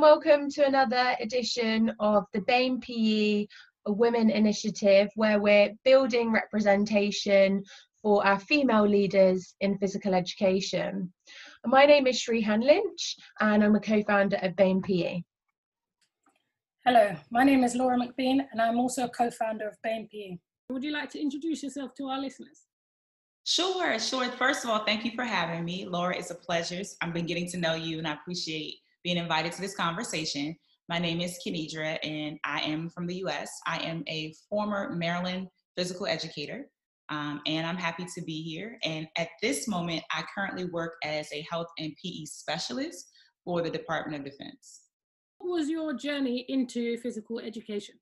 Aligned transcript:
Hello 0.00 0.14
and 0.14 0.24
welcome 0.24 0.50
to 0.50 0.64
another 0.64 1.14
edition 1.20 1.92
of 2.00 2.24
the 2.32 2.40
BAME 2.40 2.80
PE 2.80 3.46
Women 3.86 4.30
Initiative, 4.30 5.10
where 5.14 5.38
we're 5.38 5.74
building 5.84 6.32
representation 6.32 7.62
for 8.00 8.26
our 8.26 8.40
female 8.40 8.88
leaders 8.88 9.54
in 9.60 9.76
physical 9.76 10.14
education. 10.14 11.12
My 11.66 11.84
name 11.84 12.06
is 12.06 12.18
Shrehan 12.18 12.62
Lynch 12.62 13.16
and 13.40 13.62
I'm 13.62 13.74
a 13.74 13.80
co-founder 13.80 14.38
of 14.40 14.56
BAME 14.56 14.80
PE. 14.82 15.22
Hello, 16.86 17.14
my 17.30 17.44
name 17.44 17.62
is 17.62 17.74
Laura 17.74 17.98
McBean 17.98 18.46
and 18.52 18.62
I'm 18.62 18.78
also 18.78 19.04
a 19.04 19.10
co-founder 19.10 19.68
of 19.68 19.76
BAME 19.84 20.08
PE. 20.10 20.38
Would 20.70 20.82
you 20.82 20.92
like 20.92 21.10
to 21.10 21.20
introduce 21.20 21.62
yourself 21.62 21.94
to 21.98 22.04
our 22.04 22.18
listeners? 22.18 22.62
Sure, 23.44 23.98
sure. 23.98 24.30
First 24.30 24.64
of 24.64 24.70
all, 24.70 24.82
thank 24.86 25.04
you 25.04 25.10
for 25.14 25.24
having 25.24 25.62
me. 25.62 25.84
Laura, 25.84 26.16
it's 26.16 26.30
a 26.30 26.36
pleasure. 26.36 26.80
I've 27.02 27.12
been 27.12 27.26
getting 27.26 27.50
to 27.50 27.58
know 27.58 27.74
you 27.74 27.98
and 27.98 28.08
I 28.08 28.14
appreciate 28.14 28.76
being 29.02 29.16
invited 29.16 29.52
to 29.52 29.60
this 29.60 29.74
conversation. 29.74 30.56
My 30.88 30.98
name 30.98 31.20
is 31.20 31.38
Kennedra 31.46 31.98
and 32.02 32.38
I 32.44 32.60
am 32.60 32.88
from 32.90 33.06
the 33.06 33.16
US. 33.26 33.50
I 33.66 33.78
am 33.78 34.02
a 34.08 34.34
former 34.48 34.94
Maryland 34.94 35.48
physical 35.76 36.06
educator 36.06 36.68
um, 37.10 37.40
and 37.46 37.66
I'm 37.66 37.76
happy 37.76 38.06
to 38.14 38.22
be 38.22 38.42
here. 38.42 38.78
And 38.84 39.06
at 39.16 39.28
this 39.42 39.66
moment, 39.66 40.02
I 40.12 40.22
currently 40.34 40.66
work 40.66 40.94
as 41.04 41.28
a 41.32 41.44
health 41.50 41.66
and 41.78 41.92
PE 42.02 42.24
specialist 42.24 43.10
for 43.44 43.62
the 43.62 43.70
Department 43.70 44.18
of 44.18 44.30
Defense. 44.30 44.82
What 45.38 45.58
was 45.58 45.68
your 45.68 45.92
journey 45.94 46.44
into 46.48 46.96
physical 46.98 47.40
education? 47.40 47.96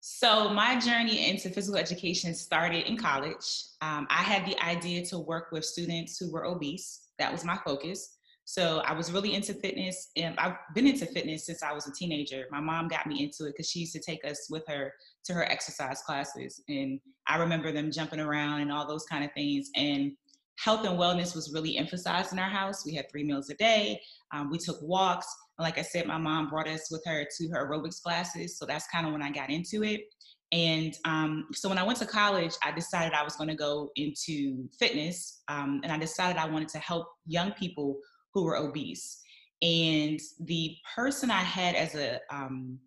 So, 0.00 0.50
my 0.50 0.78
journey 0.78 1.28
into 1.28 1.50
physical 1.50 1.78
education 1.78 2.32
started 2.34 2.86
in 2.86 2.96
college. 2.96 3.64
Um, 3.82 4.06
I 4.08 4.22
had 4.22 4.46
the 4.46 4.58
idea 4.64 5.04
to 5.06 5.18
work 5.18 5.50
with 5.50 5.64
students 5.64 6.16
who 6.16 6.30
were 6.30 6.46
obese, 6.46 7.08
that 7.18 7.32
was 7.32 7.44
my 7.44 7.58
focus. 7.66 8.15
So 8.48 8.80
I 8.86 8.92
was 8.92 9.12
really 9.12 9.34
into 9.34 9.52
fitness, 9.54 10.10
and 10.16 10.38
I've 10.38 10.54
been 10.72 10.86
into 10.86 11.04
fitness 11.04 11.44
since 11.46 11.64
I 11.64 11.72
was 11.72 11.88
a 11.88 11.92
teenager. 11.92 12.46
My 12.52 12.60
mom 12.60 12.86
got 12.86 13.06
me 13.06 13.24
into 13.24 13.44
it 13.46 13.54
because 13.54 13.68
she 13.68 13.80
used 13.80 13.92
to 13.94 14.00
take 14.00 14.24
us 14.24 14.46
with 14.48 14.62
her 14.68 14.92
to 15.24 15.32
her 15.34 15.44
exercise 15.44 16.00
classes, 16.02 16.62
and 16.68 17.00
I 17.26 17.38
remember 17.38 17.72
them 17.72 17.90
jumping 17.90 18.20
around 18.20 18.60
and 18.60 18.70
all 18.70 18.86
those 18.86 19.04
kind 19.04 19.24
of 19.24 19.32
things. 19.32 19.68
And 19.74 20.12
health 20.58 20.86
and 20.86 20.98
wellness 20.98 21.34
was 21.34 21.52
really 21.52 21.76
emphasized 21.76 22.32
in 22.32 22.38
our 22.38 22.48
house. 22.48 22.86
We 22.86 22.94
had 22.94 23.10
three 23.10 23.24
meals 23.24 23.50
a 23.50 23.54
day. 23.54 24.00
Um, 24.32 24.48
we 24.50 24.58
took 24.58 24.80
walks. 24.80 25.26
And 25.58 25.64
like 25.64 25.78
I 25.78 25.82
said, 25.82 26.06
my 26.06 26.18
mom 26.18 26.48
brought 26.48 26.68
us 26.68 26.88
with 26.90 27.02
her 27.06 27.26
to 27.36 27.48
her 27.48 27.68
aerobics 27.68 28.00
classes. 28.00 28.58
So 28.58 28.64
that's 28.64 28.86
kind 28.88 29.06
of 29.06 29.12
when 29.12 29.22
I 29.22 29.30
got 29.30 29.50
into 29.50 29.82
it. 29.82 30.02
And 30.52 30.94
um, 31.04 31.48
so 31.52 31.68
when 31.68 31.78
I 31.78 31.82
went 31.82 31.98
to 31.98 32.06
college, 32.06 32.54
I 32.64 32.70
decided 32.70 33.12
I 33.12 33.24
was 33.24 33.36
going 33.36 33.48
to 33.48 33.56
go 33.56 33.90
into 33.96 34.68
fitness. 34.78 35.42
Um, 35.48 35.80
and 35.82 35.92
I 35.92 35.98
decided 35.98 36.36
I 36.40 36.48
wanted 36.48 36.68
to 36.68 36.78
help 36.78 37.08
young 37.26 37.52
people 37.52 37.98
who 38.36 38.44
were 38.44 38.58
obese. 38.58 39.22
And 39.62 40.20
the 40.40 40.76
person 40.94 41.30
I 41.30 41.40
had 41.40 41.74
as 41.74 41.94
a 41.94 42.20
um, 42.30 42.78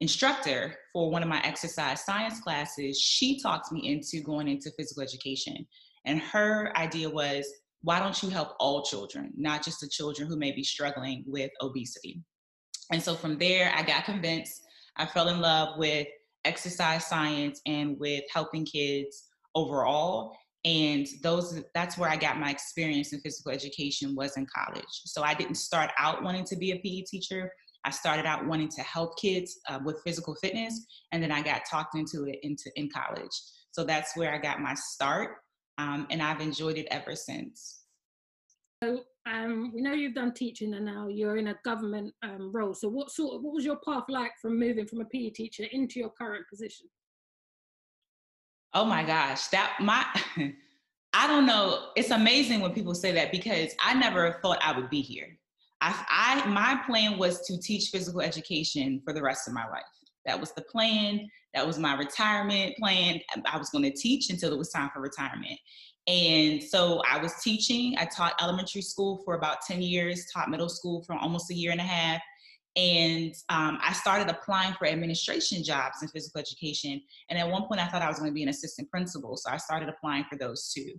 instructor 0.00 0.76
for 0.92 1.10
one 1.10 1.22
of 1.22 1.30
my 1.30 1.40
exercise 1.40 2.04
science 2.04 2.40
classes, 2.40 3.00
she 3.00 3.40
talked 3.40 3.72
me 3.72 3.90
into 3.90 4.22
going 4.22 4.48
into 4.48 4.70
physical 4.76 5.02
education. 5.02 5.66
And 6.04 6.20
her 6.20 6.76
idea 6.76 7.08
was, 7.08 7.46
why 7.80 8.00
don't 8.00 8.22
you 8.22 8.28
help 8.28 8.54
all 8.60 8.82
children, 8.82 9.32
not 9.34 9.64
just 9.64 9.80
the 9.80 9.88
children 9.88 10.28
who 10.28 10.36
may 10.36 10.52
be 10.52 10.62
struggling 10.62 11.24
with 11.26 11.50
obesity? 11.62 12.20
And 12.92 13.02
so 13.02 13.14
from 13.14 13.38
there, 13.38 13.72
I 13.74 13.82
got 13.82 14.04
convinced. 14.04 14.60
I 14.98 15.06
fell 15.06 15.28
in 15.28 15.40
love 15.40 15.78
with 15.78 16.06
exercise 16.44 17.06
science 17.06 17.62
and 17.64 17.98
with 17.98 18.24
helping 18.30 18.66
kids 18.66 19.24
overall 19.54 20.36
and 20.64 21.06
those 21.22 21.60
that's 21.74 21.98
where 21.98 22.08
i 22.08 22.16
got 22.16 22.38
my 22.38 22.50
experience 22.50 23.12
in 23.12 23.20
physical 23.20 23.50
education 23.50 24.14
was 24.14 24.36
in 24.36 24.46
college. 24.46 24.84
So 25.06 25.22
i 25.22 25.34
didn't 25.34 25.56
start 25.56 25.90
out 25.98 26.22
wanting 26.22 26.44
to 26.44 26.56
be 26.56 26.72
a 26.72 26.76
pe 26.76 27.02
teacher. 27.02 27.50
I 27.84 27.90
started 27.90 28.26
out 28.26 28.46
wanting 28.46 28.68
to 28.76 28.82
help 28.82 29.18
kids 29.18 29.58
uh, 29.68 29.80
with 29.84 30.00
physical 30.04 30.36
fitness 30.36 30.86
and 31.10 31.22
then 31.22 31.32
i 31.32 31.42
got 31.42 31.62
talked 31.68 31.96
into 31.96 32.24
it 32.24 32.38
into 32.42 32.70
in 32.76 32.88
college. 32.90 33.36
So 33.72 33.84
that's 33.84 34.16
where 34.16 34.32
i 34.32 34.38
got 34.38 34.60
my 34.60 34.74
start 34.74 35.38
um, 35.78 36.06
and 36.10 36.22
i've 36.22 36.40
enjoyed 36.40 36.78
it 36.78 36.86
ever 36.90 37.16
since. 37.16 37.80
So 38.82 39.00
um, 39.26 39.70
we 39.72 39.80
know 39.80 39.92
you've 39.92 40.14
done 40.14 40.34
teaching 40.34 40.74
and 40.74 40.84
now 40.84 41.06
you're 41.06 41.36
in 41.36 41.48
a 41.48 41.56
government 41.64 42.12
um, 42.24 42.50
role. 42.52 42.74
So 42.74 42.88
what 42.88 43.10
sort 43.10 43.36
of 43.36 43.42
what 43.42 43.54
was 43.54 43.64
your 43.64 43.78
path 43.86 44.04
like 44.08 44.32
from 44.40 44.58
moving 44.58 44.86
from 44.86 45.00
a 45.00 45.04
pe 45.04 45.30
teacher 45.30 45.64
into 45.70 46.00
your 46.00 46.10
current 46.10 46.44
position 46.50 46.88
Oh 48.74 48.84
my 48.84 49.04
gosh, 49.04 49.48
that 49.48 49.76
my 49.80 50.04
I 51.14 51.26
don't 51.26 51.44
know. 51.44 51.90
It's 51.94 52.10
amazing 52.10 52.60
when 52.60 52.72
people 52.72 52.94
say 52.94 53.12
that 53.12 53.32
because 53.32 53.74
I 53.84 53.94
never 53.94 54.38
thought 54.42 54.58
I 54.62 54.76
would 54.76 54.88
be 54.88 55.02
here. 55.02 55.38
I, 55.82 56.04
I 56.08 56.46
my 56.46 56.80
plan 56.86 57.18
was 57.18 57.46
to 57.46 57.58
teach 57.58 57.90
physical 57.90 58.20
education 58.20 59.02
for 59.04 59.12
the 59.12 59.22
rest 59.22 59.46
of 59.46 59.54
my 59.54 59.68
life. 59.68 59.82
That 60.24 60.40
was 60.40 60.52
the 60.52 60.62
plan. 60.62 61.28
That 61.54 61.66
was 61.66 61.78
my 61.78 61.96
retirement 61.96 62.76
plan. 62.78 63.20
I 63.44 63.58
was 63.58 63.70
going 63.70 63.84
to 63.84 63.92
teach 63.92 64.30
until 64.30 64.52
it 64.52 64.58
was 64.58 64.70
time 64.70 64.90
for 64.94 65.00
retirement. 65.00 65.58
And 66.06 66.62
so 66.62 67.02
I 67.08 67.20
was 67.20 67.34
teaching. 67.42 67.96
I 67.98 68.06
taught 68.06 68.40
elementary 68.40 68.82
school 68.82 69.20
for 69.24 69.34
about 69.34 69.62
10 69.66 69.82
years, 69.82 70.26
taught 70.32 70.50
middle 70.50 70.68
school 70.68 71.02
for 71.02 71.14
almost 71.14 71.50
a 71.50 71.54
year 71.54 71.72
and 71.72 71.80
a 71.80 71.84
half, 71.84 72.20
and 72.76 73.34
um, 73.50 73.78
I 73.82 73.92
started 73.92 74.28
applying 74.28 74.74
for 74.74 74.86
administration 74.86 75.62
jobs 75.62 76.02
in 76.02 76.08
physical 76.08 76.40
education. 76.40 77.02
And 77.28 77.38
at 77.38 77.48
one 77.48 77.64
point, 77.64 77.80
I 77.80 77.86
thought 77.86 78.02
I 78.02 78.08
was 78.08 78.18
going 78.18 78.30
to 78.30 78.34
be 78.34 78.42
an 78.42 78.48
assistant 78.48 78.90
principal. 78.90 79.36
So 79.36 79.50
I 79.50 79.58
started 79.58 79.88
applying 79.90 80.24
for 80.30 80.36
those 80.36 80.72
too. 80.72 80.94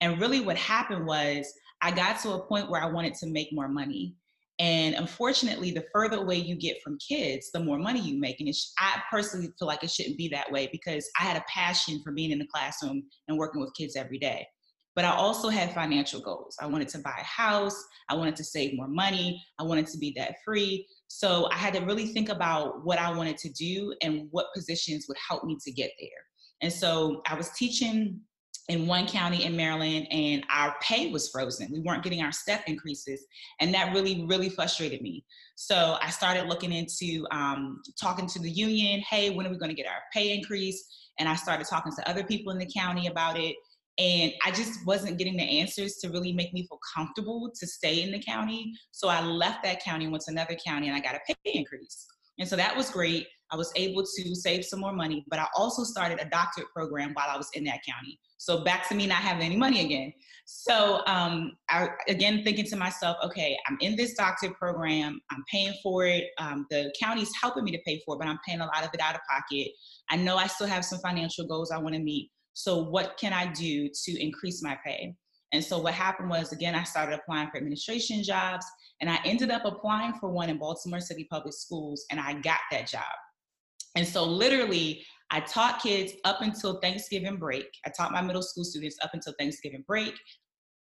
And 0.00 0.20
really, 0.20 0.40
what 0.40 0.56
happened 0.56 1.06
was 1.06 1.52
I 1.82 1.90
got 1.90 2.20
to 2.20 2.32
a 2.32 2.46
point 2.46 2.70
where 2.70 2.82
I 2.82 2.86
wanted 2.86 3.14
to 3.14 3.26
make 3.26 3.48
more 3.52 3.68
money. 3.68 4.14
And 4.58 4.94
unfortunately, 4.94 5.70
the 5.72 5.84
further 5.92 6.18
away 6.18 6.36
you 6.36 6.54
get 6.54 6.80
from 6.82 6.96
kids, 6.98 7.50
the 7.52 7.60
more 7.60 7.78
money 7.78 8.00
you 8.00 8.18
make. 8.18 8.40
And 8.40 8.54
sh- 8.54 8.68
I 8.78 9.02
personally 9.10 9.48
feel 9.58 9.68
like 9.68 9.82
it 9.82 9.90
shouldn't 9.90 10.16
be 10.16 10.28
that 10.28 10.50
way 10.50 10.68
because 10.72 11.10
I 11.20 11.24
had 11.24 11.36
a 11.36 11.44
passion 11.52 12.00
for 12.02 12.12
being 12.12 12.30
in 12.30 12.38
the 12.38 12.46
classroom 12.46 13.02
and 13.28 13.36
working 13.36 13.60
with 13.60 13.74
kids 13.74 13.96
every 13.96 14.18
day. 14.18 14.46
But 14.94 15.04
I 15.04 15.10
also 15.10 15.50
had 15.50 15.74
financial 15.74 16.20
goals. 16.20 16.56
I 16.58 16.66
wanted 16.66 16.88
to 16.88 16.98
buy 17.00 17.18
a 17.20 17.24
house. 17.24 17.76
I 18.08 18.14
wanted 18.14 18.34
to 18.36 18.44
save 18.44 18.74
more 18.74 18.88
money. 18.88 19.44
I 19.58 19.62
wanted 19.62 19.86
to 19.88 19.98
be 19.98 20.14
debt 20.14 20.36
free. 20.42 20.86
So 21.16 21.48
I 21.50 21.54
had 21.54 21.72
to 21.72 21.80
really 21.80 22.08
think 22.08 22.28
about 22.28 22.84
what 22.84 22.98
I 22.98 23.10
wanted 23.10 23.38
to 23.38 23.48
do 23.48 23.94
and 24.02 24.28
what 24.32 24.52
positions 24.54 25.06
would 25.08 25.16
help 25.26 25.44
me 25.44 25.56
to 25.64 25.72
get 25.72 25.90
there. 25.98 26.10
And 26.60 26.70
so 26.70 27.22
I 27.26 27.34
was 27.34 27.48
teaching 27.52 28.20
in 28.68 28.86
one 28.86 29.06
county 29.06 29.44
in 29.44 29.56
Maryland 29.56 30.08
and 30.10 30.44
our 30.50 30.74
pay 30.82 31.10
was 31.10 31.30
frozen. 31.30 31.70
We 31.72 31.80
weren't 31.80 32.02
getting 32.02 32.20
our 32.20 32.32
step 32.32 32.64
increases. 32.66 33.24
And 33.60 33.72
that 33.72 33.94
really, 33.94 34.26
really 34.28 34.50
frustrated 34.50 35.00
me. 35.00 35.24
So 35.54 35.96
I 36.02 36.10
started 36.10 36.48
looking 36.48 36.70
into 36.70 37.26
um, 37.30 37.80
talking 37.98 38.26
to 38.26 38.38
the 38.38 38.50
union 38.50 39.00
hey, 39.08 39.30
when 39.30 39.46
are 39.46 39.50
we 39.50 39.56
going 39.56 39.70
to 39.70 39.74
get 39.74 39.86
our 39.86 40.02
pay 40.12 40.36
increase? 40.36 40.84
And 41.18 41.30
I 41.30 41.34
started 41.34 41.66
talking 41.66 41.92
to 41.96 42.10
other 42.10 42.24
people 42.24 42.52
in 42.52 42.58
the 42.58 42.70
county 42.76 43.06
about 43.06 43.38
it. 43.38 43.56
And 43.98 44.32
I 44.44 44.50
just 44.50 44.84
wasn't 44.86 45.16
getting 45.16 45.36
the 45.36 45.60
answers 45.60 45.96
to 45.96 46.08
really 46.08 46.32
make 46.32 46.52
me 46.52 46.66
feel 46.66 46.78
comfortable 46.94 47.50
to 47.58 47.66
stay 47.66 48.02
in 48.02 48.12
the 48.12 48.18
county. 48.18 48.74
So 48.90 49.08
I 49.08 49.22
left 49.22 49.62
that 49.64 49.82
county 49.82 50.04
and 50.04 50.12
went 50.12 50.24
to 50.24 50.32
another 50.32 50.56
county 50.66 50.88
and 50.88 50.96
I 50.96 51.00
got 51.00 51.14
a 51.14 51.20
pay 51.26 51.52
increase. 51.52 52.06
And 52.38 52.46
so 52.46 52.56
that 52.56 52.76
was 52.76 52.90
great. 52.90 53.26
I 53.50 53.56
was 53.56 53.72
able 53.76 54.02
to 54.02 54.34
save 54.34 54.64
some 54.64 54.80
more 54.80 54.92
money, 54.92 55.24
but 55.28 55.38
I 55.38 55.46
also 55.56 55.84
started 55.84 56.20
a 56.20 56.28
doctorate 56.28 56.66
program 56.74 57.12
while 57.14 57.28
I 57.30 57.36
was 57.36 57.48
in 57.54 57.64
that 57.64 57.80
county. 57.88 58.18
So 58.38 58.64
back 58.64 58.88
to 58.88 58.94
me 58.94 59.06
not 59.06 59.18
having 59.18 59.44
any 59.44 59.56
money 59.56 59.84
again. 59.84 60.12
So 60.44 61.02
um, 61.06 61.52
I, 61.70 61.88
again, 62.08 62.42
thinking 62.44 62.66
to 62.66 62.76
myself, 62.76 63.16
okay, 63.24 63.56
I'm 63.68 63.78
in 63.80 63.96
this 63.96 64.14
doctorate 64.14 64.54
program. 64.54 65.20
I'm 65.30 65.42
paying 65.50 65.74
for 65.82 66.04
it. 66.04 66.24
Um, 66.38 66.66
the 66.70 66.92
county's 67.00 67.30
helping 67.40 67.64
me 67.64 67.72
to 67.72 67.78
pay 67.86 68.02
for 68.04 68.16
it, 68.16 68.18
but 68.18 68.28
I'm 68.28 68.38
paying 68.46 68.60
a 68.60 68.66
lot 68.66 68.84
of 68.84 68.90
it 68.92 69.00
out 69.00 69.14
of 69.14 69.20
pocket. 69.28 69.68
I 70.10 70.16
know 70.16 70.36
I 70.36 70.48
still 70.48 70.66
have 70.66 70.84
some 70.84 70.98
financial 70.98 71.46
goals 71.46 71.70
I 71.70 71.78
want 71.78 71.94
to 71.94 72.00
meet. 72.00 72.30
So 72.56 72.78
what 72.78 73.18
can 73.18 73.34
I 73.34 73.52
do 73.52 73.90
to 74.04 74.18
increase 74.18 74.62
my 74.62 74.78
pay? 74.82 75.14
And 75.52 75.62
so 75.62 75.78
what 75.78 75.92
happened 75.92 76.30
was, 76.30 76.52
again, 76.52 76.74
I 76.74 76.84
started 76.84 77.14
applying 77.14 77.50
for 77.50 77.58
administration 77.58 78.22
jobs 78.22 78.64
and 79.02 79.10
I 79.10 79.18
ended 79.26 79.50
up 79.50 79.66
applying 79.66 80.14
for 80.14 80.30
one 80.30 80.48
in 80.48 80.56
Baltimore 80.56 81.00
City 81.00 81.26
Public 81.30 81.52
Schools 81.52 82.06
and 82.10 82.18
I 82.18 82.32
got 82.40 82.60
that 82.70 82.86
job. 82.86 83.02
And 83.94 84.08
so 84.08 84.24
literally, 84.24 85.04
I 85.30 85.40
taught 85.40 85.82
kids 85.82 86.14
up 86.24 86.40
until 86.40 86.80
Thanksgiving 86.80 87.36
break. 87.36 87.66
I 87.84 87.90
taught 87.90 88.10
my 88.10 88.22
middle 88.22 88.42
school 88.42 88.64
students 88.64 88.96
up 89.02 89.10
until 89.12 89.34
Thanksgiving 89.38 89.84
break. 89.86 90.14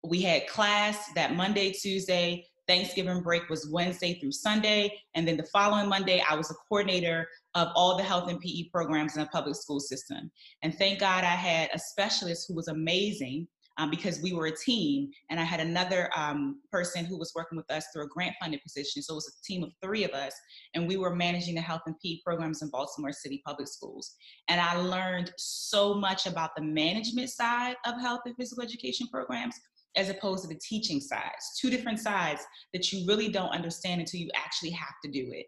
We 0.03 0.23
had 0.23 0.47
class 0.47 1.11
that 1.17 1.37
Monday, 1.37 1.73
Tuesday, 1.73 2.47
Thanksgiving 2.69 3.23
break 3.23 3.49
was 3.49 3.69
Wednesday 3.70 4.20
through 4.20 4.32
Sunday. 4.32 4.93
And 5.15 5.26
then 5.26 5.37
the 5.37 5.44
following 5.44 5.88
Monday, 5.88 6.23
I 6.29 6.37
was 6.37 6.50
a 6.50 6.55
coordinator 6.69 7.26
of 7.55 7.69
all 7.75 7.97
the 7.97 8.05
health 8.05 8.29
and 8.29 8.38
PE 8.38 8.69
programs 8.70 9.17
in 9.17 9.23
the 9.23 9.29
public 9.29 9.56
school 9.56 9.81
system. 9.81 10.31
And 10.62 10.76
thank 10.76 11.00
God 11.00 11.25
I 11.25 11.29
had 11.29 11.70
a 11.73 11.79
specialist 11.79 12.47
who 12.47 12.55
was 12.55 12.69
amazing 12.69 13.49
um, 13.79 13.91
because 13.91 14.20
we 14.20 14.32
were 14.32 14.47
a 14.47 14.56
team. 14.56 15.09
And 15.31 15.41
I 15.41 15.44
had 15.44 15.61
another 15.61 16.11
um, 16.15 16.61
person 16.70 17.05
who 17.05 17.17
was 17.17 17.32
working 17.35 17.56
with 17.56 17.70
us 17.70 17.87
through 17.93 18.05
a 18.05 18.09
grant 18.09 18.35
funded 18.41 18.62
position. 18.62 19.03
So 19.03 19.15
it 19.15 19.17
was 19.17 19.37
a 19.41 19.47
team 19.47 19.62
of 19.62 19.73
three 19.82 20.05
of 20.05 20.11
us. 20.11 20.35
And 20.75 20.87
we 20.87 20.97
were 20.97 21.15
managing 21.15 21.55
the 21.55 21.61
health 21.61 21.82
and 21.87 21.94
PE 22.05 22.19
programs 22.25 22.61
in 22.61 22.70
Baltimore 22.70 23.12
City 23.12 23.41
Public 23.47 23.69
Schools. 23.69 24.17
And 24.49 24.61
I 24.61 24.76
learned 24.76 25.32
so 25.38 25.94
much 25.94 26.26
about 26.26 26.50
the 26.56 26.62
management 26.62 27.31
side 27.31 27.76
of 27.87 28.00
health 28.00 28.20
and 28.26 28.37
physical 28.37 28.65
education 28.65 29.06
programs 29.11 29.55
as 29.98 30.08
opposed 30.08 30.42
to 30.42 30.48
the 30.48 30.60
teaching 30.66 31.00
sides. 31.00 31.58
Two 31.60 31.68
different 31.68 31.98
sides 31.98 32.42
that 32.72 32.90
you 32.92 33.06
really 33.06 33.28
don't 33.28 33.50
understand 33.50 34.00
until 34.00 34.20
you 34.20 34.30
actually 34.34 34.70
have 34.70 34.94
to 35.04 35.10
do 35.10 35.30
it. 35.32 35.46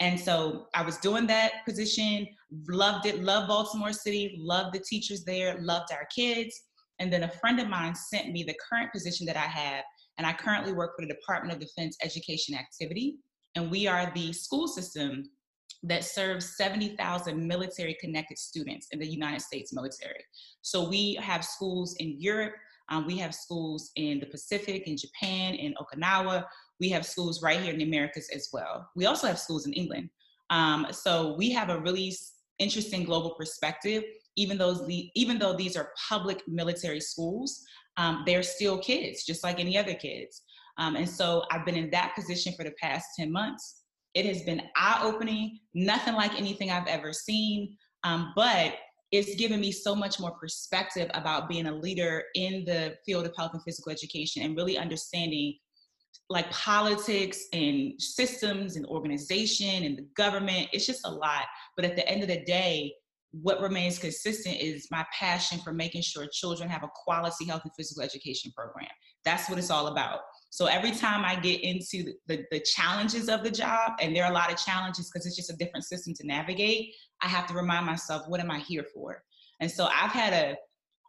And 0.00 0.18
so 0.18 0.66
I 0.74 0.82
was 0.82 0.96
doing 0.98 1.28
that 1.28 1.64
position, 1.64 2.26
loved 2.68 3.06
it, 3.06 3.22
loved 3.22 3.46
Baltimore 3.46 3.92
City, 3.92 4.36
loved 4.36 4.74
the 4.74 4.80
teachers 4.80 5.22
there, 5.24 5.56
loved 5.60 5.92
our 5.92 6.06
kids. 6.14 6.60
And 6.98 7.12
then 7.12 7.22
a 7.22 7.28
friend 7.28 7.60
of 7.60 7.68
mine 7.68 7.94
sent 7.94 8.32
me 8.32 8.42
the 8.42 8.56
current 8.68 8.92
position 8.92 9.24
that 9.26 9.36
I 9.36 9.46
have. 9.46 9.84
And 10.18 10.26
I 10.26 10.32
currently 10.32 10.72
work 10.72 10.92
for 10.96 11.06
the 11.06 11.14
Department 11.14 11.54
of 11.54 11.60
Defense 11.60 11.96
Education 12.02 12.56
Activity. 12.56 13.16
And 13.54 13.70
we 13.70 13.86
are 13.86 14.10
the 14.14 14.32
school 14.32 14.66
system 14.66 15.30
that 15.84 16.04
serves 16.04 16.56
70,000 16.56 17.46
military 17.46 17.96
connected 18.00 18.38
students 18.38 18.88
in 18.90 18.98
the 18.98 19.06
United 19.06 19.42
States 19.42 19.72
military. 19.72 20.24
So 20.62 20.88
we 20.88 21.14
have 21.14 21.44
schools 21.44 21.94
in 21.98 22.20
Europe, 22.20 22.54
um, 22.92 23.06
we 23.06 23.16
have 23.16 23.34
schools 23.34 23.90
in 23.96 24.20
the 24.20 24.26
Pacific, 24.26 24.86
in 24.86 24.98
Japan, 24.98 25.54
in 25.54 25.74
Okinawa. 25.80 26.44
We 26.78 26.90
have 26.90 27.06
schools 27.06 27.42
right 27.42 27.58
here 27.58 27.72
in 27.72 27.78
the 27.78 27.84
Americas 27.84 28.28
as 28.34 28.50
well. 28.52 28.86
We 28.94 29.06
also 29.06 29.26
have 29.26 29.38
schools 29.38 29.66
in 29.66 29.72
England. 29.72 30.10
Um, 30.50 30.86
so 30.90 31.34
we 31.38 31.50
have 31.52 31.70
a 31.70 31.80
really 31.80 32.14
interesting 32.58 33.04
global 33.04 33.30
perspective. 33.30 34.04
Even 34.36 34.58
though, 34.58 34.86
even 35.14 35.38
though 35.38 35.54
these 35.54 35.74
are 35.74 35.92
public 36.08 36.42
military 36.46 37.00
schools, 37.00 37.62
um, 37.96 38.24
they're 38.26 38.42
still 38.42 38.78
kids, 38.78 39.24
just 39.24 39.42
like 39.42 39.58
any 39.58 39.78
other 39.78 39.94
kids. 39.94 40.42
Um, 40.76 40.96
and 40.96 41.08
so 41.08 41.44
I've 41.50 41.64
been 41.64 41.76
in 41.76 41.90
that 41.90 42.14
position 42.14 42.52
for 42.54 42.64
the 42.64 42.72
past 42.72 43.06
10 43.18 43.32
months. 43.32 43.84
It 44.12 44.26
has 44.26 44.42
been 44.42 44.62
eye 44.76 45.00
opening, 45.02 45.60
nothing 45.72 46.14
like 46.14 46.38
anything 46.38 46.70
I've 46.70 46.86
ever 46.88 47.14
seen. 47.14 47.74
Um, 48.04 48.32
but 48.36 48.74
it's 49.12 49.34
given 49.34 49.60
me 49.60 49.70
so 49.70 49.94
much 49.94 50.18
more 50.18 50.32
perspective 50.32 51.10
about 51.12 51.48
being 51.48 51.66
a 51.66 51.74
leader 51.74 52.24
in 52.34 52.64
the 52.64 52.96
field 53.04 53.26
of 53.26 53.34
health 53.36 53.52
and 53.52 53.62
physical 53.62 53.92
education 53.92 54.42
and 54.42 54.56
really 54.56 54.78
understanding 54.78 55.54
like 56.30 56.50
politics 56.50 57.44
and 57.52 57.92
systems 58.00 58.76
and 58.76 58.86
organization 58.86 59.84
and 59.84 59.98
the 59.98 60.06
government. 60.16 60.68
It's 60.72 60.86
just 60.86 61.06
a 61.06 61.10
lot. 61.10 61.44
But 61.76 61.84
at 61.84 61.94
the 61.94 62.08
end 62.08 62.22
of 62.22 62.28
the 62.28 62.42
day, 62.44 62.94
what 63.32 63.60
remains 63.60 63.98
consistent 63.98 64.56
is 64.58 64.88
my 64.90 65.04
passion 65.18 65.58
for 65.58 65.72
making 65.72 66.02
sure 66.02 66.26
children 66.32 66.68
have 66.70 66.82
a 66.82 66.90
quality 66.94 67.44
health 67.46 67.62
and 67.64 67.72
physical 67.76 68.02
education 68.02 68.50
program. 68.56 68.88
That's 69.24 69.48
what 69.48 69.58
it's 69.58 69.70
all 69.70 69.88
about. 69.88 70.20
So 70.52 70.66
every 70.66 70.90
time 70.90 71.24
I 71.24 71.34
get 71.34 71.62
into 71.62 72.02
the, 72.04 72.14
the, 72.26 72.44
the 72.50 72.60
challenges 72.60 73.30
of 73.30 73.42
the 73.42 73.50
job, 73.50 73.92
and 74.02 74.14
there 74.14 74.22
are 74.26 74.30
a 74.30 74.34
lot 74.34 74.52
of 74.52 74.58
challenges 74.58 75.08
because 75.10 75.24
it's 75.24 75.34
just 75.34 75.50
a 75.50 75.56
different 75.56 75.86
system 75.86 76.12
to 76.12 76.26
navigate, 76.26 76.92
I 77.22 77.28
have 77.28 77.46
to 77.46 77.54
remind 77.54 77.86
myself, 77.86 78.28
what 78.28 78.38
am 78.38 78.50
I 78.50 78.58
here 78.58 78.84
for? 78.92 79.22
And 79.60 79.70
so 79.70 79.86
I've 79.86 80.10
had 80.10 80.34
a 80.34 80.56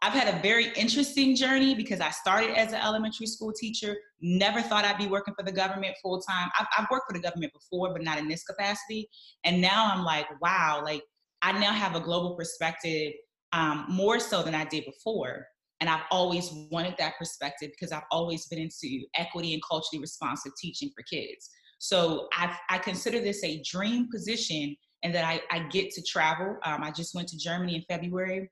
I've 0.00 0.14
had 0.14 0.34
a 0.34 0.40
very 0.40 0.72
interesting 0.76 1.36
journey 1.36 1.74
because 1.74 2.00
I 2.00 2.10
started 2.10 2.58
as 2.58 2.72
an 2.72 2.80
elementary 2.80 3.26
school 3.26 3.52
teacher, 3.52 3.96
never 4.22 4.62
thought 4.62 4.86
I'd 4.86 4.98
be 4.98 5.06
working 5.06 5.34
for 5.34 5.44
the 5.44 5.52
government 5.52 5.94
full 6.02 6.20
time. 6.20 6.50
I've, 6.58 6.66
I've, 6.78 6.86
worked 6.90 7.06
for 7.08 7.14
the 7.14 7.22
government 7.22 7.52
before, 7.52 7.92
but 7.92 8.02
not 8.02 8.18
in 8.18 8.28
this 8.28 8.44
capacity. 8.44 9.08
And 9.44 9.62
now 9.62 9.90
I'm 9.92 10.04
like, 10.04 10.26
wow, 10.42 10.82
like 10.84 11.02
I 11.42 11.52
now 11.52 11.72
have 11.72 11.96
a 11.96 12.00
global 12.00 12.34
perspective 12.34 13.12
um, 13.52 13.86
more 13.88 14.20
so 14.20 14.42
than 14.42 14.54
I 14.54 14.64
did 14.64 14.84
before. 14.84 15.46
And 15.80 15.90
I've 15.90 16.04
always 16.10 16.50
wanted 16.70 16.94
that 16.98 17.14
perspective 17.18 17.70
because 17.70 17.92
I've 17.92 18.06
always 18.10 18.46
been 18.46 18.58
into 18.58 19.04
equity 19.16 19.54
and 19.54 19.62
culturally 19.68 20.00
responsive 20.00 20.52
teaching 20.60 20.90
for 20.94 21.02
kids. 21.02 21.50
So 21.78 22.28
i 22.32 22.56
I 22.70 22.78
consider 22.78 23.20
this 23.20 23.42
a 23.44 23.62
dream 23.62 24.08
position 24.10 24.76
and 25.02 25.14
that 25.14 25.24
I, 25.24 25.40
I 25.50 25.68
get 25.68 25.90
to 25.90 26.02
travel. 26.02 26.56
Um, 26.64 26.82
I 26.82 26.90
just 26.90 27.14
went 27.14 27.28
to 27.28 27.38
Germany 27.38 27.76
in 27.76 27.82
February 27.82 28.50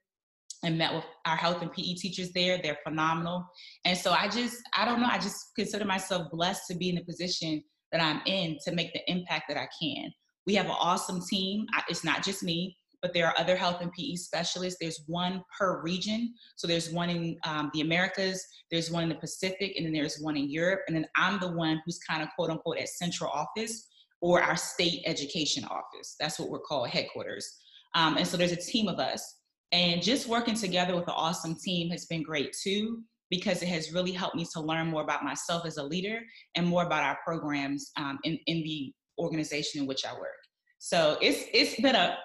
and 0.63 0.77
met 0.77 0.93
with 0.93 1.03
our 1.25 1.35
health 1.35 1.61
and 1.61 1.71
PE 1.71 1.95
teachers 1.95 2.31
there. 2.33 2.59
They're 2.61 2.77
phenomenal. 2.87 3.45
And 3.85 3.97
so 3.97 4.11
I 4.11 4.27
just, 4.27 4.61
I 4.77 4.85
don't 4.85 5.01
know, 5.01 5.09
I 5.09 5.17
just 5.17 5.37
consider 5.55 5.85
myself 5.85 6.29
blessed 6.31 6.63
to 6.69 6.77
be 6.77 6.89
in 6.89 6.95
the 6.95 7.03
position 7.03 7.63
that 7.91 8.01
I'm 8.01 8.21
in 8.25 8.57
to 8.65 8.71
make 8.73 8.93
the 8.93 9.01
impact 9.11 9.45
that 9.49 9.57
I 9.57 9.67
can. 9.81 10.11
We 10.45 10.55
have 10.55 10.67
an 10.67 10.75
awesome 10.79 11.21
team. 11.27 11.65
It's 11.89 12.03
not 12.03 12.23
just 12.23 12.43
me 12.43 12.77
but 13.03 13.13
there 13.13 13.27
are 13.27 13.33
other 13.37 13.57
health 13.57 13.81
and 13.81 13.91
PE 13.91 14.15
specialists. 14.15 14.79
There's 14.79 15.03
one 15.07 15.43
per 15.59 15.81
region. 15.81 16.33
So 16.55 16.67
there's 16.67 16.89
one 16.89 17.09
in 17.09 17.37
um, 17.45 17.69
the 17.73 17.81
Americas, 17.81 18.43
there's 18.71 18.89
one 18.89 19.03
in 19.03 19.09
the 19.09 19.15
Pacific, 19.15 19.73
and 19.75 19.85
then 19.85 19.91
there's 19.91 20.19
one 20.21 20.37
in 20.37 20.49
Europe. 20.49 20.79
And 20.87 20.95
then 20.95 21.05
I'm 21.17 21.37
the 21.39 21.51
one 21.51 21.81
who's 21.85 21.99
kind 21.99 22.23
of 22.23 22.29
quote 22.35 22.49
unquote 22.49 22.77
at 22.77 22.87
central 22.87 23.29
office 23.29 23.89
or 24.21 24.41
our 24.41 24.55
state 24.55 25.03
education 25.05 25.65
office. 25.65 26.15
That's 26.17 26.39
what 26.39 26.49
we're 26.49 26.59
called 26.61 26.87
headquarters. 26.87 27.59
Um, 27.93 28.15
and 28.17 28.25
so 28.25 28.37
there's 28.37 28.53
a 28.53 28.55
team 28.55 28.87
of 28.87 28.99
us. 28.99 29.39
And 29.73 30.01
just 30.01 30.29
working 30.29 30.55
together 30.55 30.95
with 30.95 31.07
an 31.07 31.13
awesome 31.15 31.55
team 31.55 31.89
has 31.89 32.05
been 32.05 32.23
great 32.23 32.55
too, 32.63 33.01
because 33.29 33.61
it 33.61 33.67
has 33.67 33.91
really 33.91 34.13
helped 34.13 34.37
me 34.37 34.45
to 34.53 34.61
learn 34.61 34.87
more 34.87 35.01
about 35.01 35.25
myself 35.25 35.65
as 35.65 35.75
a 35.75 35.83
leader 35.83 36.21
and 36.55 36.65
more 36.65 36.85
about 36.85 37.03
our 37.03 37.17
programs 37.25 37.91
um, 37.97 38.17
in, 38.23 38.39
in 38.47 38.63
the 38.63 38.93
organization 39.19 39.81
in 39.81 39.87
which 39.87 40.05
I 40.05 40.13
work. 40.13 40.29
So 40.79 41.17
it's 41.21 41.45
it's 41.53 41.79
been 41.79 41.95
a 41.95 42.17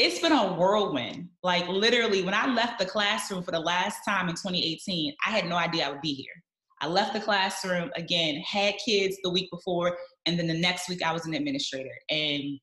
it's 0.00 0.18
been 0.18 0.32
a 0.32 0.54
whirlwind. 0.54 1.28
Like 1.42 1.68
literally, 1.68 2.22
when 2.22 2.32
I 2.32 2.46
left 2.46 2.78
the 2.78 2.86
classroom 2.86 3.42
for 3.42 3.50
the 3.50 3.60
last 3.60 3.98
time 4.06 4.30
in 4.30 4.34
2018, 4.34 5.14
I 5.26 5.30
had 5.30 5.46
no 5.46 5.56
idea 5.56 5.86
I 5.86 5.90
would 5.90 6.00
be 6.00 6.14
here. 6.14 6.32
I 6.80 6.86
left 6.86 7.12
the 7.12 7.20
classroom 7.20 7.90
again, 7.96 8.36
had 8.36 8.76
kids 8.82 9.18
the 9.22 9.30
week 9.30 9.50
before, 9.50 9.98
and 10.24 10.38
then 10.38 10.46
the 10.46 10.58
next 10.58 10.88
week 10.88 11.02
I 11.02 11.12
was 11.12 11.26
an 11.26 11.34
administrator. 11.34 11.92
And 12.08 12.58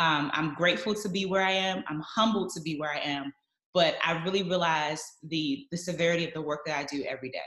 um, 0.00 0.32
I'm 0.34 0.54
grateful 0.54 0.94
to 0.94 1.08
be 1.08 1.26
where 1.26 1.42
I 1.42 1.52
am. 1.52 1.84
I'm 1.88 2.02
humbled 2.04 2.50
to 2.54 2.60
be 2.60 2.76
where 2.80 2.92
I 2.92 2.98
am. 2.98 3.32
But 3.72 3.96
I 4.04 4.20
really 4.24 4.42
realized 4.42 5.04
the 5.22 5.66
the 5.70 5.76
severity 5.76 6.26
of 6.26 6.34
the 6.34 6.42
work 6.42 6.62
that 6.66 6.76
I 6.76 6.84
do 6.84 7.04
every 7.04 7.30
day. 7.30 7.38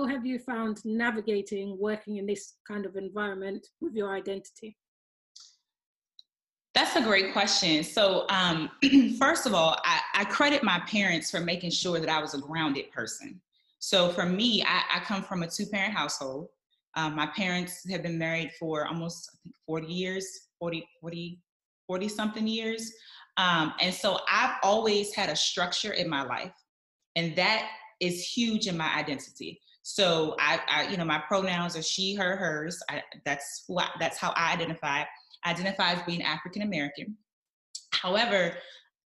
How 0.00 0.06
have 0.06 0.26
you 0.26 0.40
found 0.40 0.84
navigating 0.84 1.78
working 1.78 2.16
in 2.16 2.26
this 2.26 2.54
kind 2.66 2.84
of 2.84 2.96
environment 2.96 3.64
with 3.80 3.94
your 3.94 4.12
identity? 4.12 4.76
That's 6.74 6.96
a 6.96 7.02
great 7.02 7.32
question. 7.32 7.84
So, 7.84 8.26
um, 8.30 8.68
first 9.18 9.46
of 9.46 9.54
all, 9.54 9.78
I, 9.84 10.00
I, 10.14 10.24
credit 10.24 10.64
my 10.64 10.80
parents 10.88 11.30
for 11.30 11.38
making 11.38 11.70
sure 11.70 12.00
that 12.00 12.08
I 12.08 12.20
was 12.20 12.34
a 12.34 12.38
grounded 12.38 12.90
person. 12.90 13.40
So, 13.78 14.08
for 14.08 14.26
me, 14.26 14.64
I, 14.64 14.96
I 14.96 15.00
come 15.04 15.22
from 15.22 15.44
a 15.44 15.48
two 15.48 15.66
parent 15.66 15.94
household. 15.94 16.48
Um, 16.96 17.14
my 17.14 17.28
parents 17.28 17.88
have 17.88 18.02
been 18.02 18.18
married 18.18 18.50
for 18.58 18.86
almost, 18.88 19.30
I 19.32 19.36
think, 19.44 19.54
40 19.66 19.86
years, 19.86 20.26
40, 20.58 20.84
40, 21.00 21.38
40 21.86 22.08
something 22.08 22.46
years. 22.46 22.92
Um, 23.36 23.74
and 23.80 23.94
so, 23.94 24.18
I've 24.28 24.56
always 24.64 25.14
had 25.14 25.28
a 25.30 25.36
structure 25.36 25.92
in 25.92 26.08
my 26.08 26.24
life, 26.24 26.52
and 27.14 27.36
that 27.36 27.68
is 28.00 28.26
huge 28.26 28.66
in 28.66 28.76
my 28.76 28.92
identity. 28.96 29.60
So, 29.82 30.34
I, 30.40 30.58
I 30.68 30.88
you 30.88 30.96
know, 30.96 31.04
my 31.04 31.22
pronouns 31.28 31.76
are 31.76 31.82
she, 31.82 32.16
her, 32.16 32.34
hers. 32.34 32.82
That's 33.24 33.64
who 33.68 33.78
that's 34.00 34.18
how 34.18 34.32
I 34.34 34.52
identify 34.52 35.04
identify 35.46 35.92
as 35.92 36.02
being 36.02 36.22
African 36.22 36.62
American. 36.62 37.16
However, 37.92 38.54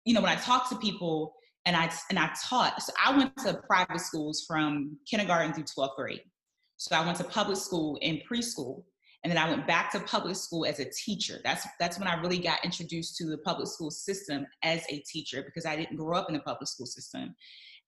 you 0.05 0.13
know, 0.13 0.21
when 0.21 0.31
I 0.31 0.35
talk 0.35 0.69
to 0.69 0.75
people 0.77 1.33
and 1.65 1.75
I 1.75 1.91
and 2.09 2.19
I 2.19 2.31
taught, 2.47 2.81
so 2.81 2.93
I 3.03 3.15
went 3.15 3.35
to 3.37 3.61
private 3.67 3.99
schools 3.99 4.43
from 4.47 4.97
kindergarten 5.09 5.53
through 5.53 5.65
12th 5.65 5.95
grade. 5.95 6.21
So 6.77 6.95
I 6.95 7.05
went 7.05 7.17
to 7.19 7.23
public 7.23 7.57
school 7.57 7.97
in 8.01 8.21
preschool, 8.29 8.83
and 9.23 9.31
then 9.31 9.37
I 9.37 9.49
went 9.49 9.65
back 9.65 9.91
to 9.93 9.99
public 10.01 10.35
school 10.35 10.65
as 10.65 10.79
a 10.79 10.89
teacher. 10.89 11.39
That's 11.43 11.65
that's 11.79 11.97
when 11.97 12.07
I 12.07 12.19
really 12.19 12.39
got 12.39 12.63
introduced 12.65 13.15
to 13.17 13.25
the 13.25 13.37
public 13.37 13.67
school 13.67 13.91
system 13.91 14.45
as 14.63 14.83
a 14.89 14.99
teacher 14.99 15.43
because 15.43 15.65
I 15.65 15.75
didn't 15.75 15.95
grow 15.95 16.17
up 16.17 16.27
in 16.29 16.33
the 16.33 16.41
public 16.41 16.67
school 16.67 16.87
system. 16.87 17.35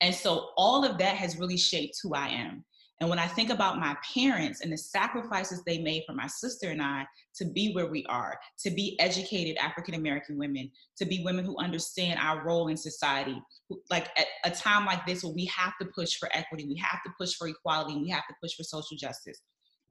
And 0.02 0.14
so 0.14 0.50
all 0.58 0.84
of 0.86 0.98
that 0.98 1.16
has 1.16 1.38
really 1.38 1.58
shaped 1.58 2.00
who 2.04 2.14
I 2.14 2.28
am. 2.28 2.64
And 3.02 3.10
when 3.10 3.20
I 3.20 3.28
think 3.28 3.50
about 3.50 3.78
my 3.78 3.96
parents 4.14 4.62
and 4.62 4.72
the 4.72 4.78
sacrifices 4.78 5.62
they 5.64 5.80
made 5.80 6.04
for 6.08 6.14
my 6.14 6.28
sister 6.28 6.70
and 6.70 6.82
I 6.82 7.06
to 7.36 7.46
be 7.46 7.74
where 7.74 7.88
we 7.88 8.06
are, 8.06 8.40
to 8.64 8.72
be 8.72 8.98
educated 9.02 9.58
African 9.58 9.96
American 9.96 10.38
women, 10.38 10.72
to 10.98 11.06
be 11.06 11.22
women 11.24 11.44
who 11.44 11.58
understand 11.58 12.20
our 12.22 12.46
role 12.46 12.70
in 12.70 12.78
society, 12.78 13.42
like 13.90 14.08
at 14.18 14.28
a 14.46 14.52
time 14.52 14.86
like 14.86 15.06
this 15.06 15.24
where 15.24 15.34
we 15.34 15.46
have 15.46 15.74
to 15.82 15.88
push 15.88 16.16
for 16.16 16.30
equity, 16.32 16.66
we 16.66 16.78
have 16.78 17.04
to 17.06 17.12
push 17.20 17.34
for 17.36 17.50
equality, 17.50 18.00
we 18.00 18.10
have 18.10 18.28
to 18.28 18.36
push 18.42 18.56
for 18.56 18.64
social 18.64 18.96
justice. 18.96 19.42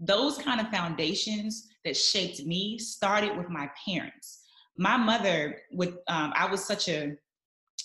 Those 0.00 0.38
kind 0.38 0.60
of 0.60 0.68
foundations 0.68 1.68
that 1.84 1.96
shaped 1.96 2.44
me 2.46 2.78
started 2.78 3.36
with 3.36 3.50
my 3.50 3.68
parents. 3.86 4.40
My 4.78 4.96
mother 4.96 5.58
with 5.72 5.90
um, 6.08 6.32
I 6.34 6.46
was 6.50 6.64
such 6.64 6.88
a 6.88 7.16